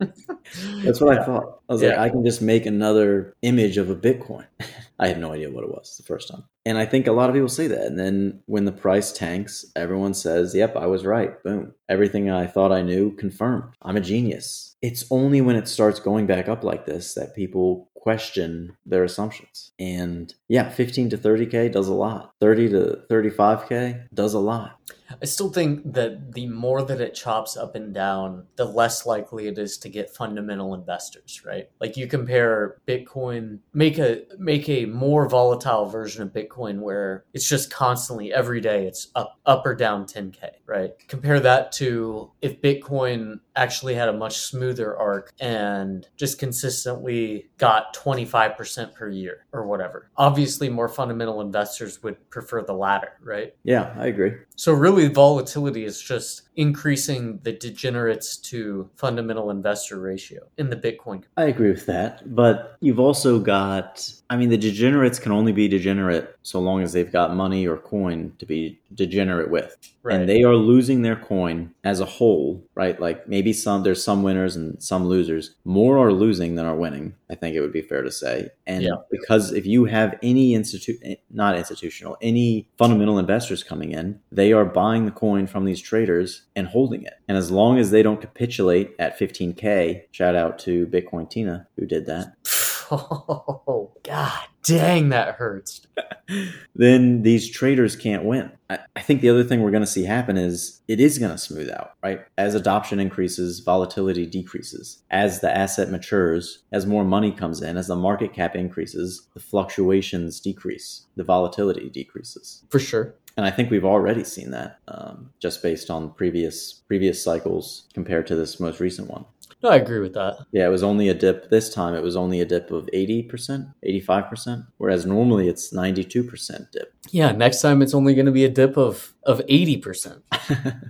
That's 0.84 1.00
what 1.00 1.14
yeah. 1.14 1.22
I 1.22 1.24
thought. 1.24 1.60
I 1.68 1.72
was 1.72 1.82
yeah. 1.82 1.88
like, 1.90 1.98
I 1.98 2.08
can 2.10 2.24
just 2.24 2.42
make 2.42 2.66
another 2.66 3.34
image 3.42 3.76
of 3.76 3.90
a 3.90 3.96
Bitcoin. 3.96 4.46
I 4.98 5.08
had 5.08 5.20
no 5.20 5.32
idea 5.32 5.50
what 5.50 5.64
it 5.64 5.70
was 5.70 5.96
the 5.96 6.02
first 6.02 6.28
time. 6.28 6.44
And 6.66 6.76
I 6.76 6.84
think 6.84 7.06
a 7.06 7.12
lot 7.12 7.30
of 7.30 7.34
people 7.34 7.48
say 7.48 7.66
that. 7.68 7.86
And 7.86 7.98
then 7.98 8.42
when 8.46 8.66
the 8.66 8.72
price 8.72 9.12
tanks, 9.12 9.64
everyone 9.74 10.12
says, 10.12 10.54
yep, 10.54 10.76
I 10.76 10.86
was 10.86 11.06
right. 11.06 11.42
Boom. 11.42 11.72
Everything 11.88 12.30
I 12.30 12.46
thought 12.46 12.70
I 12.70 12.82
knew 12.82 13.12
confirmed. 13.16 13.72
I'm 13.80 13.96
a 13.96 14.00
genius. 14.00 14.76
It's 14.82 15.04
only 15.10 15.40
when 15.40 15.56
it 15.56 15.68
starts 15.68 16.00
going 16.00 16.26
back 16.26 16.48
up 16.48 16.64
like 16.64 16.84
this 16.84 17.14
that 17.14 17.34
people 17.34 17.90
question 17.94 18.76
their 18.84 19.04
assumptions. 19.04 19.72
And 19.78 20.34
yeah, 20.48 20.68
15 20.68 21.10
to 21.10 21.18
30K 21.18 21.72
does 21.72 21.88
a 21.88 21.94
lot. 21.94 22.34
30 22.40 22.70
to 22.70 23.00
35K 23.10 24.08
does 24.12 24.34
a 24.34 24.38
lot. 24.38 24.78
I 25.20 25.24
still 25.24 25.50
think 25.50 25.92
that 25.92 26.32
the 26.32 26.46
more 26.46 26.82
that 26.82 27.00
it 27.00 27.14
chops 27.14 27.56
up 27.56 27.74
and 27.74 27.92
down, 27.92 28.46
the 28.56 28.64
less 28.64 29.06
likely 29.06 29.48
it 29.48 29.58
is 29.58 29.78
to 29.78 29.88
get 29.88 30.14
fundamental 30.14 30.74
investors, 30.74 31.42
right? 31.44 31.68
Like 31.80 31.96
you 31.96 32.06
compare 32.06 32.78
Bitcoin, 32.86 33.58
make 33.72 33.98
a 33.98 34.22
make 34.38 34.68
a 34.68 34.86
more 34.86 35.28
volatile 35.28 35.86
version 35.86 36.22
of 36.22 36.32
Bitcoin 36.32 36.80
where 36.80 37.24
it's 37.32 37.48
just 37.48 37.70
constantly 37.70 38.32
every 38.32 38.60
day 38.60 38.86
it's 38.86 39.08
up 39.14 39.38
up 39.46 39.66
or 39.66 39.74
down 39.74 40.04
10k, 40.04 40.50
right? 40.66 40.92
Compare 41.08 41.40
that 41.40 41.72
to 41.72 42.30
if 42.40 42.60
Bitcoin 42.60 43.40
actually 43.56 43.94
had 43.94 44.08
a 44.08 44.12
much 44.12 44.38
smoother 44.38 44.96
arc 44.96 45.32
and 45.40 46.08
just 46.16 46.38
consistently 46.38 47.50
got 47.58 47.94
25% 47.94 48.94
per 48.94 49.08
year 49.08 49.46
or 49.52 49.66
whatever. 49.66 50.10
Obviously 50.16 50.68
more 50.68 50.88
fundamental 50.88 51.40
investors 51.40 52.02
would 52.02 52.30
prefer 52.30 52.62
the 52.62 52.72
latter, 52.72 53.12
right? 53.22 53.54
Yeah, 53.64 53.94
I 53.98 54.06
agree. 54.06 54.32
So 54.56 54.72
really 54.72 54.99
volatility 55.08 55.84
is 55.84 56.00
just 56.00 56.42
increasing 56.56 57.40
the 57.42 57.52
degenerates 57.52 58.36
to 58.36 58.90
fundamental 58.96 59.50
investor 59.50 59.98
ratio 59.98 60.42
in 60.58 60.68
the 60.68 60.76
Bitcoin. 60.76 61.22
I 61.36 61.44
agree 61.44 61.70
with 61.70 61.86
that. 61.86 62.34
But 62.34 62.76
you've 62.80 63.00
also 63.00 63.38
got, 63.38 64.12
I 64.28 64.36
mean, 64.36 64.50
the 64.50 64.58
degenerates 64.58 65.18
can 65.18 65.32
only 65.32 65.52
be 65.52 65.68
degenerate 65.68 66.36
so 66.42 66.60
long 66.60 66.82
as 66.82 66.92
they've 66.92 67.10
got 67.10 67.34
money 67.34 67.66
or 67.66 67.76
coin 67.76 68.32
to 68.38 68.46
be 68.46 68.78
degenerate 68.94 69.50
with. 69.50 69.76
Right. 70.02 70.16
And 70.16 70.28
they 70.28 70.42
are 70.42 70.54
losing 70.54 71.02
their 71.02 71.16
coin 71.16 71.74
as 71.84 72.00
a 72.00 72.06
whole, 72.06 72.62
right? 72.74 72.98
Like 73.00 73.28
maybe 73.28 73.52
some, 73.52 73.82
there's 73.82 74.02
some 74.02 74.22
winners 74.22 74.56
and 74.56 74.82
some 74.82 75.06
losers. 75.06 75.54
More 75.64 75.98
are 75.98 76.12
losing 76.12 76.56
than 76.56 76.66
are 76.66 76.76
winning, 76.76 77.14
I 77.30 77.34
think 77.34 77.54
it 77.54 77.60
would 77.60 77.72
be 77.72 77.82
fair 77.82 78.02
to 78.02 78.10
say. 78.10 78.50
And 78.66 78.82
yeah. 78.82 78.96
because 79.10 79.52
if 79.52 79.66
you 79.66 79.84
have 79.84 80.18
any 80.22 80.54
institute, 80.54 81.00
not 81.30 81.56
institutional, 81.56 82.16
any 82.20 82.68
fundamental 82.76 83.18
investors 83.18 83.62
coming 83.62 83.92
in, 83.92 84.20
they 84.32 84.52
are 84.52 84.64
buying 84.64 84.89
the 84.90 85.10
coin 85.10 85.46
from 85.46 85.64
these 85.64 85.80
traders 85.80 86.42
and 86.56 86.66
holding 86.66 87.04
it. 87.04 87.14
And 87.28 87.36
as 87.36 87.50
long 87.50 87.78
as 87.78 87.90
they 87.90 88.02
don't 88.02 88.20
capitulate 88.20 88.94
at 88.98 89.18
15K, 89.18 90.02
shout 90.10 90.34
out 90.34 90.58
to 90.60 90.86
Bitcoin 90.86 91.30
Tina 91.30 91.66
who 91.76 91.86
did 91.86 92.06
that. 92.06 92.34
Oh, 92.92 93.92
God 94.02 94.48
dang, 94.62 95.08
that 95.10 95.36
hurts. 95.36 95.86
then 96.74 97.22
these 97.22 97.50
traders 97.50 97.96
can't 97.96 98.24
win. 98.24 98.50
I, 98.68 98.78
I 98.94 99.00
think 99.00 99.20
the 99.20 99.30
other 99.30 99.44
thing 99.44 99.62
we're 99.62 99.70
going 99.70 99.82
to 99.82 99.86
see 99.86 100.04
happen 100.04 100.36
is 100.36 100.80
it 100.88 101.00
is 101.00 101.18
going 101.18 101.32
to 101.32 101.38
smooth 101.38 101.70
out, 101.70 101.92
right? 102.02 102.20
As 102.38 102.54
adoption 102.54 103.00
increases, 103.00 103.60
volatility 103.60 104.26
decreases. 104.26 105.02
As 105.10 105.40
the 105.40 105.54
asset 105.54 105.90
matures, 105.90 106.62
as 106.72 106.86
more 106.86 107.04
money 107.04 107.32
comes 107.32 107.62
in, 107.62 107.76
as 107.76 107.86
the 107.88 107.96
market 107.96 108.32
cap 108.32 108.54
increases, 108.54 109.26
the 109.34 109.40
fluctuations 109.40 110.40
decrease, 110.40 111.06
the 111.16 111.24
volatility 111.24 111.88
decreases. 111.88 112.64
For 112.70 112.78
sure 112.78 113.14
and 113.36 113.46
I 113.46 113.50
think 113.50 113.70
we've 113.70 113.84
already 113.84 114.24
seen 114.24 114.50
that 114.50 114.78
um, 114.88 115.30
just 115.40 115.62
based 115.62 115.90
on 115.90 116.12
previous 116.12 116.72
previous 116.88 117.22
cycles 117.22 117.84
compared 117.94 118.26
to 118.28 118.34
this 118.34 118.60
most 118.60 118.80
recent 118.80 119.08
one. 119.08 119.24
No, 119.62 119.68
I 119.68 119.76
agree 119.76 120.00
with 120.00 120.14
that. 120.14 120.38
Yeah, 120.52 120.66
it 120.66 120.70
was 120.70 120.82
only 120.82 121.08
a 121.08 121.14
dip 121.14 121.50
this 121.50 121.72
time. 121.72 121.94
It 121.94 122.02
was 122.02 122.16
only 122.16 122.40
a 122.40 122.46
dip 122.46 122.70
of 122.70 122.88
eighty 122.92 123.22
percent, 123.22 123.68
eighty 123.82 124.00
five 124.00 124.28
percent, 124.28 124.64
whereas 124.78 125.04
normally 125.04 125.48
it's 125.48 125.72
ninety 125.72 126.04
two 126.04 126.24
percent 126.24 126.72
dip. 126.72 126.94
Yeah, 127.10 127.32
next 127.32 127.60
time 127.60 127.82
it's 127.82 127.94
only 127.94 128.14
going 128.14 128.26
to 128.26 128.32
be 128.32 128.44
a 128.44 128.50
dip 128.50 128.76
of 128.78 129.12
of 129.24 129.42
eighty 129.48 129.76
percent. 129.76 130.22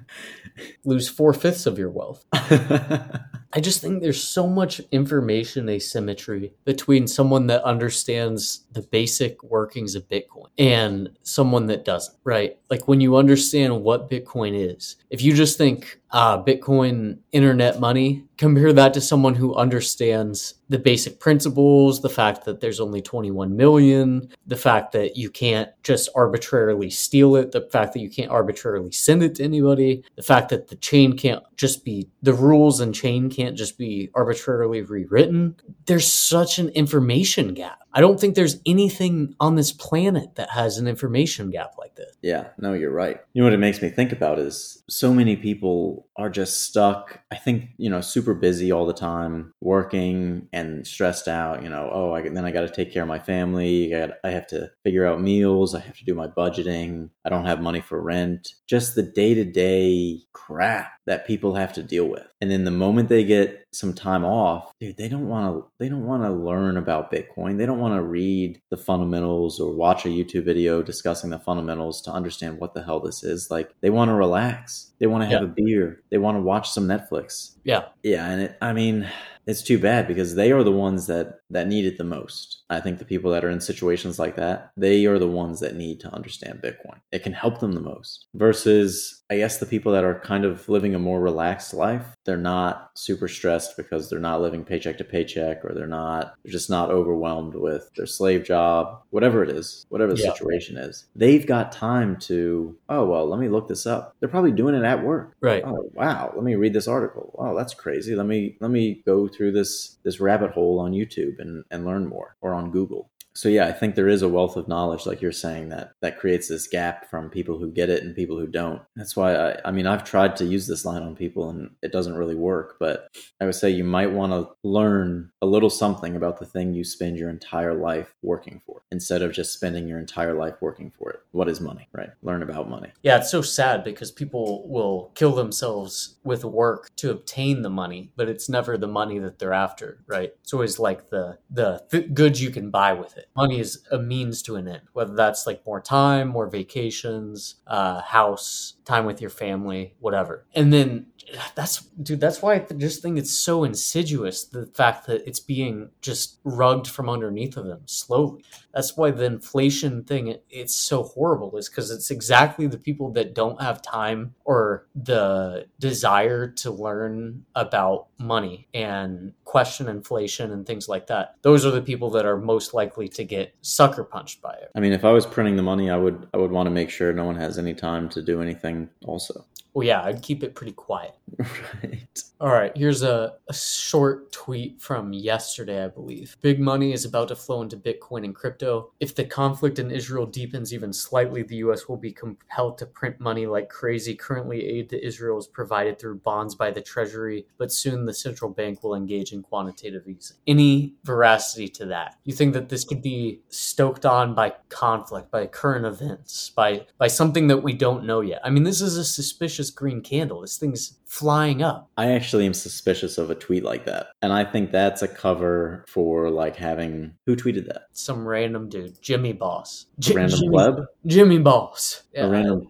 Lose 0.85 1.09
four 1.09 1.33
fifths 1.33 1.66
of 1.66 1.79
your 1.79 1.90
wealth. 1.90 2.24
I 3.52 3.60
just 3.60 3.80
think 3.80 4.00
there's 4.00 4.22
so 4.22 4.46
much 4.46 4.80
information 4.92 5.68
asymmetry 5.68 6.52
between 6.64 7.08
someone 7.08 7.48
that 7.48 7.64
understands 7.64 8.64
the 8.72 8.82
basic 8.82 9.42
workings 9.42 9.96
of 9.96 10.08
Bitcoin 10.08 10.46
and 10.56 11.10
someone 11.22 11.66
that 11.66 11.84
doesn't, 11.84 12.16
right? 12.22 12.58
Like 12.70 12.86
when 12.86 13.00
you 13.00 13.16
understand 13.16 13.82
what 13.82 14.08
Bitcoin 14.08 14.52
is, 14.54 14.96
if 15.10 15.20
you 15.20 15.34
just 15.34 15.58
think 15.58 16.00
uh, 16.12 16.42
Bitcoin 16.42 17.18
internet 17.32 17.80
money, 17.80 18.24
compare 18.36 18.72
that 18.72 18.94
to 18.94 19.00
someone 19.00 19.34
who 19.34 19.54
understands 19.54 20.54
the 20.68 20.78
basic 20.78 21.18
principles, 21.18 22.00
the 22.00 22.08
fact 22.08 22.44
that 22.44 22.60
there's 22.60 22.80
only 22.80 23.02
21 23.02 23.56
million, 23.56 24.28
the 24.46 24.56
fact 24.56 24.92
that 24.92 25.16
you 25.16 25.28
can't 25.30 25.70
just 25.82 26.08
arbitrarily 26.14 26.90
steal 26.90 27.36
it, 27.36 27.52
the 27.52 27.68
fact 27.72 27.92
that 27.92 28.00
you 28.00 28.10
can't 28.10 28.30
arbitrarily 28.30 28.92
send 28.92 29.22
it 29.22 29.34
to 29.36 29.44
anybody, 29.44 30.02
the 30.16 30.22
fact 30.22 30.48
that 30.48 30.68
the 30.68 30.76
chain 30.76 31.16
can't 31.16 31.42
just 31.56 31.84
be, 31.84 32.08
the 32.22 32.32
rules 32.32 32.80
and 32.80 32.94
chain 32.94 33.28
can't 33.28 33.39
just 33.57 33.79
be 33.79 34.11
arbitrarily 34.14 34.83
rewritten. 34.83 35.57
There's 35.87 36.12
such 36.12 36.59
an 36.59 36.68
information 36.70 37.55
gap. 37.55 37.81
I 37.92 38.00
don't 38.00 38.20
think 38.20 38.35
there's 38.35 38.61
anything 38.66 39.35
on 39.40 39.57
this 39.57 39.72
planet 39.72 40.37
that 40.37 40.50
has 40.50 40.79
an 40.79 40.87
information 40.87 41.50
gap 41.50 41.72
like 41.79 41.96
this. 41.96 42.16
Yeah, 42.22 42.48
no, 42.59 42.72
you're 42.72 42.92
right. 42.92 43.20
You 43.33 43.42
know 43.42 43.46
what 43.46 43.55
it 43.55 43.59
makes 43.59 43.83
me 43.83 43.88
think 43.88 44.12
about 44.12 44.38
is 44.38 44.83
so 44.88 45.12
many 45.12 45.37
people 45.37 46.07
are 46.16 46.31
just 46.31 46.62
stuck, 46.62 47.20
I 47.31 47.37
think, 47.37 47.70
you 47.79 47.88
know, 47.88 48.00
super 48.00 48.35
busy 48.35 48.70
all 48.70 48.87
the 48.87 48.92
time, 48.92 49.55
working 49.61 50.48
and 50.53 50.87
stressed 50.87 51.29
out, 51.29 51.62
you 51.62 51.68
know, 51.68 51.90
oh, 51.92 52.12
I, 52.12 52.29
then 52.29 52.44
I 52.44 52.50
got 52.50 52.62
to 52.62 52.68
take 52.68 52.92
care 52.92 53.03
of 53.03 53.09
my 53.09 53.18
family, 53.18 53.94
I, 53.94 54.07
got, 54.07 54.18
I 54.22 54.31
have 54.31 54.46
to 54.48 54.70
figure 54.85 55.07
out 55.07 55.20
meals, 55.20 55.74
I 55.74 55.81
have 55.81 55.96
to 55.96 56.05
do 56.05 56.14
my 56.14 56.26
budgeting, 56.26 57.11
I 57.24 57.31
don't 57.31 57.46
have 57.46 57.61
money 57.61 57.81
for 57.81 58.00
rent, 58.00 58.55
just 58.66 58.94
the 58.94 59.03
day-to-day 59.03 60.20
crap 60.33 60.92
that 61.07 61.26
people 61.26 61.55
have 61.55 61.72
to 61.72 61.83
deal 61.83 62.07
with. 62.07 62.26
And 62.40 62.50
then 62.50 62.64
the 62.64 62.70
moment 62.70 63.09
they 63.09 63.24
get 63.24 63.66
some 63.72 63.94
time 63.94 64.24
off, 64.24 64.72
dude, 64.80 64.96
they 64.96 65.09
don't 65.09 65.28
want 65.28 65.54
to 65.54 65.64
they 65.78 65.88
don't 65.88 66.04
want 66.04 66.22
to 66.24 66.30
learn 66.30 66.76
about 66.76 67.12
Bitcoin. 67.12 67.56
They 67.56 67.66
don't 67.66 67.78
want 67.78 67.94
to 67.94 68.02
read 68.02 68.61
the 68.70 68.76
fundamentals 68.76 69.61
or 69.61 69.72
watch 69.72 70.04
a 70.04 70.09
YouTube 70.09 70.44
video 70.44 70.83
discussing 70.83 71.30
the 71.30 71.38
fundamentals 71.38 72.02
to 72.02 72.11
understand 72.11 72.59
what 72.59 72.74
the 72.74 72.83
hell 72.83 73.00
this 73.00 73.22
is. 73.22 73.50
Like 73.50 73.72
they 73.80 73.90
want 73.90 74.09
to 74.09 74.14
relax. 74.14 74.90
They 74.98 75.06
want 75.06 75.22
to 75.22 75.28
have 75.28 75.42
Yeah. 75.42 75.48
a 75.48 75.52
beer. 75.52 76.02
They 76.11 76.18
want 76.18 76.37
to 76.37 76.42
watch 76.42 76.70
some 76.70 76.87
Netflix. 76.88 77.56
Yeah. 77.64 77.85
Yeah, 78.02 78.28
and 78.28 78.42
it, 78.42 78.59
I 78.61 78.72
mean, 78.72 79.09
it's 79.50 79.62
too 79.62 79.78
bad 79.78 80.06
because 80.08 80.34
they 80.34 80.52
are 80.52 80.62
the 80.62 80.72
ones 80.72 81.06
that 81.08 81.40
that 81.50 81.66
need 81.68 81.84
it 81.84 81.98
the 81.98 82.04
most. 82.04 82.62
I 82.70 82.78
think 82.80 82.98
the 82.98 83.04
people 83.04 83.30
that 83.32 83.44
are 83.44 83.50
in 83.50 83.60
situations 83.60 84.18
like 84.18 84.36
that, 84.36 84.70
they 84.76 85.04
are 85.06 85.18
the 85.18 85.26
ones 85.26 85.58
that 85.60 85.74
need 85.74 85.98
to 86.00 86.14
understand 86.14 86.62
Bitcoin. 86.62 86.98
It 87.10 87.24
can 87.24 87.32
help 87.32 87.58
them 87.58 87.72
the 87.72 87.80
most. 87.80 88.26
Versus, 88.34 89.22
I 89.30 89.36
guess 89.38 89.58
the 89.58 89.66
people 89.66 89.90
that 89.92 90.04
are 90.04 90.20
kind 90.20 90.44
of 90.44 90.68
living 90.68 90.94
a 90.94 90.98
more 90.98 91.20
relaxed 91.20 91.74
life, 91.74 92.04
they're 92.24 92.36
not 92.36 92.90
super 92.94 93.26
stressed 93.26 93.76
because 93.76 94.08
they're 94.08 94.20
not 94.20 94.40
living 94.40 94.64
paycheck 94.64 94.98
to 94.98 95.04
paycheck 95.04 95.64
or 95.64 95.72
they're 95.74 95.86
not 95.88 96.34
they're 96.44 96.52
just 96.52 96.70
not 96.70 96.90
overwhelmed 96.90 97.54
with 97.56 97.90
their 97.96 98.06
slave 98.06 98.44
job, 98.44 99.02
whatever 99.10 99.42
it 99.42 99.50
is, 99.50 99.86
whatever 99.88 100.14
the 100.14 100.22
Yeah. 100.22 100.32
situation 100.32 100.76
is. 100.76 101.06
They've 101.16 101.46
got 101.46 101.72
time 101.72 102.16
to, 102.28 102.76
oh 102.88 103.04
well, 103.06 103.26
let 103.28 103.40
me 103.40 103.48
look 103.48 103.66
this 103.68 103.86
up. 103.86 104.14
They're 104.20 104.28
probably 104.28 104.52
doing 104.52 104.74
it 104.76 104.84
at 104.84 105.04
work 105.04 105.34
Right. 105.40 105.62
oh 105.66 105.90
wow 105.94 106.32
let 106.34 106.44
me 106.44 106.54
read 106.54 106.72
this 106.74 106.86
article 106.88 107.34
wow 107.38 107.54
that's 107.54 107.74
crazy 107.74 108.14
let 108.14 108.26
me 108.26 108.56
let 108.60 108.70
me 108.70 109.02
go 109.06 109.26
through 109.26 109.39
this 109.48 109.96
this 110.03 110.20
rabbit 110.20 110.50
hole 110.50 110.81
on 110.81 110.92
youtube 110.92 111.38
and 111.38 111.64
and 111.70 111.87
learn 111.87 112.07
more 112.07 112.37
or 112.40 112.53
on 112.53 112.70
google 112.70 113.09
so 113.40 113.48
yeah 113.48 113.66
i 113.66 113.72
think 113.72 113.94
there 113.94 114.09
is 114.09 114.20
a 114.20 114.29
wealth 114.29 114.55
of 114.55 114.68
knowledge 114.68 115.07
like 115.07 115.22
you're 115.22 115.33
saying 115.33 115.70
that 115.70 115.92
that 116.03 116.18
creates 116.18 116.46
this 116.46 116.66
gap 116.66 117.09
from 117.09 117.31
people 117.31 117.59
who 117.59 117.72
get 117.72 117.88
it 117.88 118.03
and 118.03 118.14
people 118.14 118.38
who 118.38 118.46
don't 118.46 118.83
that's 118.96 119.16
why 119.16 119.35
i 119.35 119.57
i 119.64 119.70
mean 119.70 119.87
i've 119.87 120.05
tried 120.05 120.37
to 120.37 120.44
use 120.44 120.66
this 120.66 120.85
line 120.85 121.03
on 121.03 121.16
people 121.16 121.48
and 121.48 121.70
it 121.83 121.90
doesn't 121.90 122.16
really 122.16 122.35
work 122.35 122.76
but 122.79 123.09
i 123.40 123.46
would 123.46 123.55
say 123.55 123.70
you 123.70 123.83
might 123.83 124.12
want 124.12 124.31
to 124.31 124.46
learn 124.62 125.31
a 125.40 125.46
little 125.46 125.70
something 125.70 126.16
about 126.16 126.38
the 126.38 126.44
thing 126.44 126.74
you 126.74 126.85
spend 126.85 127.16
your 127.16 127.31
entire 127.31 127.72
life 127.72 128.14
working 128.22 128.61
for 128.66 128.83
instead 128.92 129.22
of 129.22 129.33
just 129.33 129.55
spending 129.55 129.88
your 129.88 129.98
entire 129.98 130.35
life 130.35 130.57
working 130.61 130.92
for 130.98 131.09
it 131.09 131.20
what 131.33 131.48
is 131.48 131.62
money 131.62 131.88
right 131.92 132.11
learn 132.22 132.42
about 132.42 132.68
money 132.68 132.90
Yeah, 133.03 133.18
it's 133.18 133.31
so 133.31 133.42
sad 133.42 133.85
because 133.85 134.11
people 134.11 134.68
will 134.68 135.11
kill 135.14 135.33
themselves 135.33 136.16
with 136.24 136.44
work 136.44 136.90
to 136.96 137.11
obtain 137.11 137.62
the 137.62 137.70
money, 137.70 138.11
but 138.16 138.29
it's 138.29 138.48
never 138.48 138.76
the 138.76 138.88
money 138.88 139.18
that 139.18 139.38
they're 139.38 139.53
after, 139.53 139.98
right? 140.07 140.33
It's 140.42 140.53
always 140.53 140.79
like 140.79 141.11
the 141.11 141.38
the 141.50 141.83
th- 141.90 142.12
goods 142.14 142.42
you 142.42 142.50
can 142.50 142.70
buy 142.70 142.92
with 142.92 143.16
it. 143.16 143.29
Money 143.36 143.60
is 143.60 143.86
a 143.90 143.98
means 143.98 144.42
to 144.42 144.56
an 144.56 144.66
end, 144.68 144.82
whether 144.92 145.14
that's 145.14 145.46
like 145.46 145.64
more 145.64 145.80
time, 145.80 146.28
more 146.28 146.48
vacations, 146.48 147.56
uh, 147.66 148.00
house, 148.02 148.74
time 148.84 149.04
with 149.06 149.20
your 149.20 149.30
family, 149.30 149.94
whatever. 150.00 150.44
And 150.54 150.72
then 150.72 151.06
that's 151.54 151.82
dude 152.02 152.20
that's 152.20 152.42
why 152.42 152.54
i 152.54 152.58
just 152.76 153.02
think 153.02 153.18
it's 153.18 153.30
so 153.30 153.62
insidious 153.62 154.44
the 154.44 154.66
fact 154.66 155.06
that 155.06 155.22
it's 155.28 155.38
being 155.38 155.90
just 156.00 156.38
rugged 156.44 156.88
from 156.88 157.08
underneath 157.08 157.56
of 157.56 157.66
them 157.66 157.80
slowly 157.86 158.42
that's 158.72 158.96
why 158.96 159.10
the 159.10 159.24
inflation 159.24 160.04
thing, 160.04 160.36
it's 160.48 160.74
so 160.76 161.02
horrible 161.02 161.56
is 161.56 161.68
because 161.68 161.90
it's 161.90 162.10
exactly 162.10 162.68
the 162.68 162.78
people 162.78 163.10
that 163.12 163.34
don't 163.34 163.60
have 163.60 163.82
time 163.82 164.34
or 164.44 164.86
the 164.94 165.66
desire 165.80 166.46
to 166.48 166.70
learn 166.70 167.44
about 167.56 168.06
money 168.18 168.68
and 168.72 169.32
question 169.44 169.88
inflation 169.88 170.52
and 170.52 170.66
things 170.66 170.88
like 170.88 171.08
that 171.08 171.34
those 171.42 171.66
are 171.66 171.72
the 171.72 171.82
people 171.82 172.10
that 172.10 172.26
are 172.26 172.36
most 172.38 172.74
likely 172.74 173.08
to 173.14 173.24
get 173.24 173.54
sucker 173.62 174.04
punched 174.04 174.40
by 174.40 174.52
it 174.54 174.70
I 174.74 174.80
mean, 174.80 174.92
if 174.92 175.04
I 175.04 175.12
was 175.12 175.26
printing 175.26 175.56
the 175.56 175.62
money, 175.62 175.90
I 175.90 175.96
would 175.96 176.28
I 176.32 176.36
would 176.36 176.50
want 176.50 176.66
to 176.66 176.70
make 176.70 176.90
sure 176.90 177.12
no 177.12 177.24
one 177.24 177.36
has 177.36 177.58
any 177.58 177.74
time 177.74 178.08
to 178.10 178.22
do 178.22 178.40
anything. 178.40 178.88
Also, 179.04 179.44
well 179.74 179.87
yeah 179.87 180.02
i'd 180.04 180.22
keep 180.22 180.42
it 180.42 180.54
pretty 180.54 180.72
quiet 180.72 181.14
right? 181.83 182.22
All 182.40 182.48
right, 182.48 182.74
here's 182.74 183.02
a, 183.02 183.35
a 183.48 183.54
short 183.54 184.33
tweet 184.33 184.80
from 184.80 185.12
yesterday, 185.12 185.85
I 185.85 185.88
believe. 185.88 186.37
Big 186.40 186.59
money 186.59 186.92
is 186.92 187.04
about 187.04 187.28
to 187.28 187.37
flow 187.37 187.61
into 187.61 187.76
Bitcoin 187.76 188.24
and 188.24 188.35
crypto. 188.35 188.92
If 188.98 189.14
the 189.14 189.24
conflict 189.24 189.78
in 189.78 189.90
Israel 189.90 190.24
deepens 190.24 190.72
even 190.72 190.92
slightly, 190.92 191.42
the 191.42 191.56
U.S. 191.56 191.87
will 191.87 191.98
be 191.98 192.12
compelled 192.12 192.78
to 192.78 192.87
print 192.87 193.20
money 193.20 193.46
like 193.46 193.68
crazy. 193.68 194.14
Currently, 194.14 194.64
aid 194.64 194.88
to 194.90 195.06
Israel 195.06 195.38
is 195.38 195.46
provided 195.46 195.98
through 195.98 196.20
bonds 196.20 196.54
by 196.54 196.70
the 196.70 196.80
Treasury, 196.80 197.46
but 197.59 197.70
soon 197.70 198.06
the 198.06 198.14
central 198.14 198.50
bank 198.50 198.83
will 198.83 198.94
engage 198.94 199.33
in 199.33 199.42
quantitative 199.42 200.09
easing. 200.09 200.38
Any 200.46 200.94
veracity 201.04 201.68
to 201.68 201.87
that? 201.87 202.16
You 202.24 202.33
think 202.33 202.54
that 202.54 202.70
this 202.70 202.85
could 202.85 203.02
be 203.02 203.42
stoked 203.50 204.06
on 204.06 204.35
by 204.35 204.54
conflict, 204.70 205.30
by 205.30 205.46
current 205.46 205.85
events, 205.85 206.50
by 206.56 206.87
by 206.96 207.09
something 207.09 207.48
that 207.48 207.62
we 207.62 207.74
don't 207.74 208.06
know 208.06 208.22
yet? 208.22 208.40
I 208.42 208.48
mean, 208.48 208.62
this 208.62 208.80
is 208.80 208.96
a 208.96 209.04
suspicious 209.04 209.59
green 209.68 210.00
candle. 210.00 210.40
This 210.40 210.56
thing's 210.56 210.96
flying 211.04 211.60
up. 211.62 211.90
I 211.98 212.12
actually 212.12 212.46
am 212.46 212.54
suspicious 212.54 213.18
of 213.18 213.28
a 213.30 213.34
tweet 213.34 213.64
like 213.64 213.84
that, 213.86 214.06
and 214.22 214.32
I 214.32 214.44
think 214.44 214.70
that's 214.70 215.02
a 215.02 215.08
cover 215.08 215.84
for 215.88 216.30
like 216.30 216.56
having 216.56 217.14
who 217.26 217.36
tweeted 217.36 217.66
that 217.66 217.82
some 217.92 218.26
random 218.26 218.68
dude, 218.68 219.02
Jimmy 219.02 219.32
Boss. 219.32 219.86
random 220.14 220.38
Jimmy, 220.38 220.48
pleb. 220.50 220.80
Jimmy 221.04 221.38
Boss. 221.40 222.04
A 222.14 222.28
random- 222.28 222.68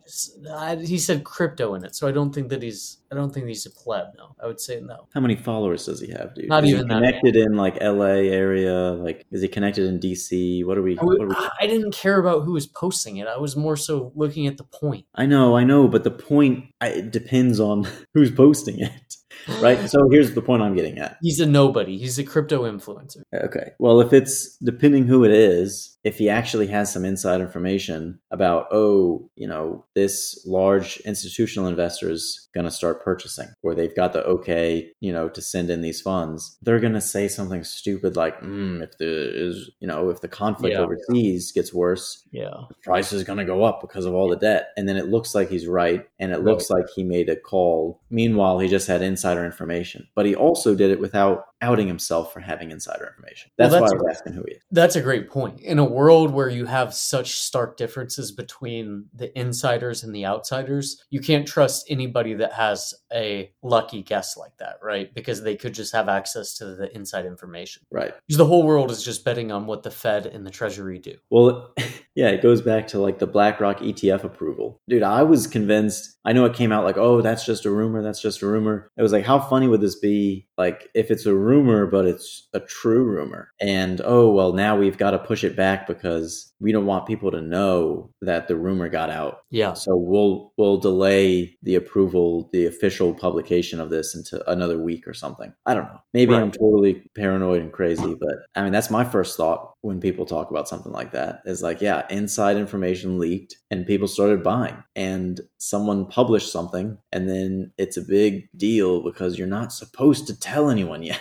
I- 0.50 0.76
he 0.76 0.98
said 0.98 1.22
crypto 1.24 1.74
in 1.74 1.84
it, 1.84 1.94
so 1.94 2.08
I 2.08 2.12
don't 2.12 2.34
think 2.34 2.48
that 2.48 2.62
he's. 2.62 2.96
I 3.12 3.16
don't 3.16 3.34
think 3.34 3.46
he's 3.46 3.66
a 3.66 3.70
pleb. 3.70 4.06
No, 4.16 4.36
I 4.42 4.46
would 4.46 4.60
say 4.60 4.80
no. 4.80 5.08
How 5.12 5.20
many 5.20 5.34
followers 5.34 5.86
does 5.86 6.00
he 6.00 6.12
have, 6.12 6.34
dude? 6.34 6.48
Not 6.48 6.62
is 6.64 6.70
even 6.70 6.88
connected 6.88 7.34
in 7.34 7.54
like 7.56 7.76
L.A. 7.80 8.28
area? 8.30 8.92
Like, 8.92 9.26
is 9.32 9.42
he 9.42 9.48
connected 9.48 9.86
in 9.86 9.98
D.C.? 9.98 10.62
What 10.62 10.78
are 10.78 10.82
we? 10.82 10.96
I, 10.98 11.02
would- 11.04 11.18
What 11.18 11.36
are 11.36 11.40
we 11.40 11.48
I 11.60 11.66
didn't 11.66 11.92
care 11.92 12.20
about 12.20 12.44
who 12.44 12.52
was 12.52 12.66
posting 12.68 13.16
it. 13.16 13.26
I 13.26 13.36
was 13.38 13.56
more 13.56 13.76
so 13.76 14.12
looking 14.14 14.46
at 14.46 14.58
the 14.58 14.64
point. 14.64 15.06
I 15.14 15.26
know, 15.26 15.56
I 15.56 15.64
know, 15.64 15.88
but 15.88 16.04
the 16.04 16.10
point 16.12 16.66
I, 16.80 16.88
it 16.88 17.10
depends 17.10 17.58
on 17.58 17.88
who's 18.14 18.30
posting 18.30 18.78
it, 18.78 19.16
right? 19.60 19.88
So 19.88 20.08
here's 20.10 20.34
the 20.34 20.42
point 20.42 20.62
I'm 20.62 20.74
getting 20.74 20.98
at. 20.98 21.16
He's 21.22 21.40
a 21.40 21.46
nobody. 21.46 21.98
He's 21.98 22.18
a 22.18 22.24
crypto 22.24 22.62
influencer. 22.64 23.22
Okay. 23.34 23.72
Well, 23.78 24.00
if 24.00 24.12
it's 24.12 24.56
depending 24.58 25.06
who 25.06 25.24
it 25.24 25.30
is, 25.32 25.96
if 26.02 26.16
he 26.16 26.30
actually 26.30 26.66
has 26.68 26.90
some 26.90 27.04
inside 27.04 27.40
information 27.42 28.18
about, 28.30 28.68
oh, 28.72 29.28
you 29.36 29.46
know, 29.46 29.84
this 29.94 30.42
large 30.46 30.96
institutional 31.00 31.68
investor 31.68 32.10
is 32.10 32.48
going 32.54 32.64
to 32.64 32.70
start 32.70 33.04
purchasing, 33.04 33.48
or 33.62 33.74
they've 33.74 33.94
got 33.94 34.14
the 34.14 34.24
okay, 34.24 34.90
you 35.00 35.12
know, 35.12 35.28
to 35.28 35.42
send 35.42 35.68
in 35.68 35.82
these 35.82 36.00
funds, 36.00 36.56
they're 36.62 36.80
going 36.80 36.94
to 36.94 37.00
say 37.02 37.28
something 37.28 37.62
stupid 37.64 38.16
like, 38.16 38.40
mm, 38.40 38.82
if 38.82 38.96
the 38.96 39.48
is, 39.48 39.70
you 39.80 39.86
know, 39.86 40.08
if 40.08 40.22
the 40.22 40.28
conflict 40.28 40.74
Yeah. 40.74 40.80
overseas 40.80 41.52
gets 41.52 41.74
worse, 41.74 42.26
Yeah. 42.32 42.48
the 42.68 42.74
price 42.82 43.12
is 43.12 43.22
going 43.24 43.38
to 43.38 43.44
go 43.44 43.62
up 43.64 43.82
because 43.82 44.06
of 44.06 44.14
all 44.14 44.28
the 44.28 44.36
debt. 44.36 44.68
And 44.78 44.88
then 44.88 44.96
it 44.96 45.08
looks 45.08 45.34
like 45.34 45.50
he's 45.50 45.66
right. 45.66 46.06
And 46.18 46.32
it 46.32 46.42
looks 46.42 46.70
like 46.70 46.86
he 46.94 47.04
made 47.04 47.28
a 47.28 47.36
call. 47.36 48.00
Meanwhile, 48.10 48.58
he 48.60 48.68
just 48.68 48.88
had 48.88 49.02
insider 49.30 49.44
information. 49.44 50.06
But 50.14 50.26
he 50.26 50.34
also 50.34 50.74
did 50.74 50.90
it 50.90 51.00
without 51.00 51.44
outing 51.62 51.86
himself 51.86 52.32
for 52.32 52.40
having 52.40 52.70
insider 52.70 53.06
information. 53.06 53.50
Well, 53.58 53.68
That's, 53.68 53.74
that's- 53.80 53.92
why 53.92 53.98
I 53.98 54.02
was 54.02 54.16
asking 54.16 54.32
who 54.34 54.44
he 54.46 54.54
is. 54.54 54.62
That's 54.70 54.96
a 54.96 55.00
great 55.00 55.28
point. 55.28 55.60
In 55.60 55.78
a 55.78 55.84
world 55.84 56.30
where 56.30 56.48
you 56.48 56.66
have 56.66 56.94
such 56.94 57.32
stark 57.32 57.76
differences 57.76 58.32
between 58.32 59.06
the 59.14 59.36
insiders 59.38 60.04
and 60.04 60.14
the 60.14 60.26
outsiders, 60.26 61.04
you 61.10 61.20
can't 61.20 61.46
trust 61.46 61.86
anybody 61.88 62.34
that 62.34 62.52
has 62.52 62.94
a 63.12 63.50
lucky 63.62 64.02
guess 64.02 64.36
like 64.36 64.56
that, 64.58 64.76
right? 64.82 65.12
Because 65.14 65.42
they 65.42 65.56
could 65.56 65.74
just 65.74 65.92
have 65.92 66.08
access 66.08 66.56
to 66.58 66.74
the 66.76 66.94
inside 66.94 67.26
information. 67.26 67.82
Right. 67.90 68.14
Because 68.26 68.38
the 68.38 68.46
whole 68.46 68.62
world 68.62 68.90
is 68.90 69.02
just 69.02 69.24
betting 69.24 69.52
on 69.52 69.66
what 69.66 69.82
the 69.82 69.90
Fed 69.90 70.26
and 70.26 70.46
the 70.46 70.50
Treasury 70.50 70.98
do. 70.98 71.16
Well, 71.30 71.74
yeah, 72.14 72.28
it 72.28 72.42
goes 72.42 72.62
back 72.62 72.86
to 72.88 72.98
like 72.98 73.18
the 73.18 73.26
BlackRock 73.26 73.80
ETF 73.80 74.24
approval. 74.24 74.80
Dude, 74.88 75.02
I 75.02 75.22
was 75.22 75.46
convinced. 75.46 76.16
I 76.24 76.32
know 76.32 76.44
it 76.44 76.54
came 76.54 76.72
out 76.72 76.84
like, 76.84 76.96
oh, 76.98 77.20
that's 77.20 77.44
just 77.44 77.64
a 77.66 77.70
rumor. 77.70 78.02
That's 78.02 78.20
just 78.20 78.42
a 78.42 78.46
rumor. 78.46 78.90
It 78.96 79.02
was 79.02 79.12
like, 79.12 79.24
how 79.24 79.38
funny 79.38 79.66
would 79.68 79.80
this 79.80 79.98
be? 79.98 80.46
Like 80.60 80.90
if 80.94 81.10
it's 81.10 81.24
a 81.24 81.34
rumor 81.34 81.86
but 81.86 82.04
it's 82.04 82.48
a 82.52 82.60
true 82.60 83.02
rumor. 83.02 83.50
And 83.60 84.02
oh 84.04 84.30
well 84.30 84.52
now 84.52 84.76
we've 84.76 84.98
got 84.98 85.12
to 85.12 85.18
push 85.18 85.42
it 85.42 85.56
back 85.56 85.86
because 85.86 86.49
we 86.60 86.72
don't 86.72 86.86
want 86.86 87.06
people 87.06 87.30
to 87.30 87.40
know 87.40 88.10
that 88.20 88.46
the 88.48 88.56
rumor 88.56 88.88
got 88.88 89.10
out 89.10 89.38
Yeah. 89.50 89.72
so 89.72 89.96
we'll 89.96 90.52
we'll 90.56 90.78
delay 90.78 91.56
the 91.62 91.74
approval 91.76 92.50
the 92.52 92.66
official 92.66 93.14
publication 93.14 93.80
of 93.80 93.90
this 93.90 94.14
into 94.14 94.48
another 94.50 94.78
week 94.78 95.08
or 95.08 95.14
something 95.14 95.52
i 95.66 95.74
don't 95.74 95.84
know 95.84 96.00
maybe 96.12 96.34
i'm 96.34 96.50
totally 96.50 97.02
paranoid 97.16 97.62
and 97.62 97.72
crazy 97.72 98.14
but 98.20 98.34
i 98.54 98.62
mean 98.62 98.72
that's 98.72 98.90
my 98.90 99.04
first 99.04 99.36
thought 99.36 99.74
when 99.82 100.00
people 100.00 100.26
talk 100.26 100.50
about 100.50 100.68
something 100.68 100.92
like 100.92 101.12
that 101.12 101.40
is 101.46 101.62
like 101.62 101.80
yeah 101.80 102.06
inside 102.10 102.56
information 102.56 103.18
leaked 103.18 103.56
and 103.70 103.86
people 103.86 104.06
started 104.08 104.42
buying 104.42 104.76
and 104.94 105.40
someone 105.58 106.04
published 106.06 106.52
something 106.52 106.98
and 107.12 107.28
then 107.28 107.72
it's 107.78 107.96
a 107.96 108.02
big 108.02 108.48
deal 108.56 109.02
because 109.02 109.38
you're 109.38 109.46
not 109.46 109.72
supposed 109.72 110.26
to 110.26 110.38
tell 110.38 110.68
anyone 110.70 111.02
yet 111.12 111.20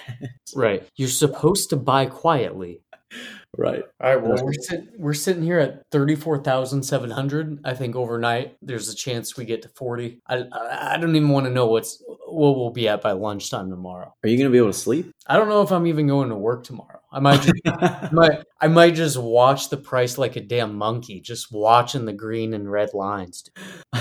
Right. 0.55 0.83
You're 0.95 1.07
supposed 1.09 1.69
to 1.69 1.75
buy 1.77 2.07
quietly. 2.07 2.81
Right 3.57 3.83
All 4.01 4.15
right. 4.15 4.21
Well, 4.21 4.43
we're 4.43 4.53
sit- 4.53 4.89
we're 4.97 5.13
sitting 5.13 5.43
here 5.43 5.59
at 5.59 5.83
thirty 5.91 6.15
four 6.15 6.37
thousand 6.37 6.83
seven 6.83 7.09
hundred. 7.09 7.59
I 7.65 7.73
think 7.73 7.95
overnight 7.95 8.55
there's 8.61 8.89
a 8.89 8.95
chance 8.95 9.35
we 9.37 9.45
get 9.45 9.61
to 9.63 9.69
forty. 9.69 10.21
I 10.27 10.45
I 10.51 10.93
I 10.93 10.97
don't 10.97 11.15
even 11.15 11.29
want 11.29 11.45
to 11.47 11.51
know 11.51 11.65
what's 11.65 12.01
what 12.27 12.55
we'll 12.57 12.69
be 12.69 12.87
at 12.87 13.01
by 13.01 13.11
lunchtime 13.11 13.69
tomorrow. 13.69 14.13
are 14.23 14.29
you 14.29 14.37
going 14.37 14.49
to 14.49 14.51
be 14.51 14.59
able 14.59 14.71
to 14.71 14.73
sleep 14.77 15.11
I 15.29 15.37
don't 15.37 15.47
know 15.47 15.61
if 15.61 15.71
I'm 15.71 15.85
even 15.85 16.07
going 16.07 16.29
to 16.29 16.35
work 16.35 16.63
tomorrow. 16.63 16.99
I 17.11 17.19
might 17.19 17.41
just 17.41 17.53
I 17.65 18.09
might 18.11 18.43
I 18.61 18.67
might 18.67 18.95
just 18.95 19.17
watch 19.17 19.69
the 19.69 19.77
price 19.77 20.17
like 20.17 20.35
a 20.35 20.41
damn 20.41 20.75
monkey, 20.75 21.21
just 21.21 21.51
watching 21.51 22.05
the 22.05 22.13
green 22.13 22.53
and 22.53 22.69
red 22.69 22.93
lines. 22.93 23.43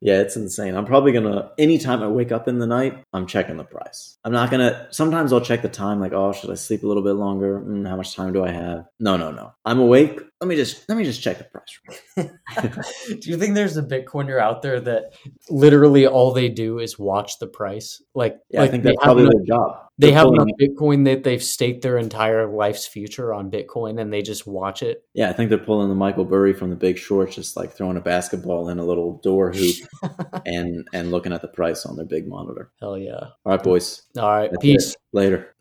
yeah, 0.00 0.20
it's 0.20 0.36
insane. 0.36 0.74
I'm 0.74 0.84
probably 0.84 1.12
gonna 1.12 1.50
anytime 1.58 2.02
I 2.02 2.08
wake 2.08 2.32
up 2.32 2.48
in 2.48 2.58
the 2.58 2.66
night, 2.66 3.04
I'm 3.12 3.26
checking 3.26 3.56
the 3.56 3.64
price. 3.64 4.18
I'm 4.24 4.32
not 4.32 4.50
gonna. 4.50 4.88
Sometimes 4.90 5.32
I'll 5.32 5.40
check 5.40 5.62
the 5.62 5.68
time, 5.68 6.00
like, 6.00 6.12
oh, 6.12 6.32
should 6.32 6.50
I 6.50 6.54
sleep 6.54 6.82
a 6.82 6.86
little 6.86 7.02
bit 7.02 7.12
longer? 7.12 7.60
Mm, 7.60 7.88
how 7.88 7.96
much 7.96 8.14
time 8.14 8.32
do 8.32 8.44
I 8.44 8.50
have? 8.50 8.86
No, 9.00 9.16
no, 9.16 9.30
no. 9.30 9.52
I'm 9.64 9.78
awake. 9.78 10.20
Let 10.40 10.48
me 10.48 10.56
just 10.56 10.88
let 10.88 10.98
me 10.98 11.04
just 11.04 11.22
check 11.22 11.38
the 11.38 11.44
price. 11.44 11.80
do 13.20 13.30
you 13.30 13.38
think 13.38 13.54
there's 13.54 13.76
a 13.76 13.82
Bitcoiner 13.82 14.40
out 14.40 14.60
there 14.60 14.80
that 14.80 15.14
literally 15.48 16.06
all 16.06 16.32
they 16.32 16.48
do 16.48 16.80
is 16.80 16.98
watch 16.98 17.38
the 17.38 17.46
price? 17.46 18.02
Like, 18.14 18.38
Yeah, 18.50 18.60
like 18.60 18.68
I 18.68 18.70
think 18.72 18.84
that's 18.84 18.96
probably 19.00 19.24
their 19.24 19.46
job. 19.46 19.78
They 19.98 20.12
have 20.12 20.28
enough 20.28 20.48
Bitcoin 20.60 21.04
that 21.04 21.22
they've 21.22 21.42
staked 21.42 21.82
their 21.82 21.98
entire 21.98 22.46
life's 22.48 22.86
future 22.86 23.32
on 23.32 23.50
Bitcoin 23.50 24.00
and 24.00 24.12
they 24.12 24.22
just 24.22 24.46
watch 24.46 24.82
it. 24.82 25.04
Yeah, 25.14 25.28
I 25.28 25.32
think 25.32 25.50
they're 25.50 25.58
pulling 25.58 25.88
the 25.88 25.94
Michael 25.94 26.24
Burry 26.24 26.54
from 26.54 26.70
The 26.70 26.76
Big 26.76 26.98
Short, 26.98 27.30
just 27.30 27.56
like 27.56 27.72
throwing 27.72 27.96
a 27.96 28.00
basketball 28.00 28.68
in 28.68 28.78
a 28.78 28.84
little 28.84 29.18
door 29.18 29.52
hoop 29.52 29.76
and 30.46 30.88
and 30.92 31.10
looking 31.10 31.32
at 31.32 31.42
the 31.42 31.48
price 31.48 31.84
on 31.84 31.96
their 31.96 32.06
big 32.06 32.26
monitor. 32.26 32.72
Hell 32.80 32.98
yeah. 32.98 33.20
All 33.44 33.52
right, 33.52 33.62
boys. 33.62 34.02
All 34.16 34.28
right. 34.28 34.50
That's 34.50 34.62
Peace. 34.62 34.90
it. 34.92 34.96
Later. 35.12 35.54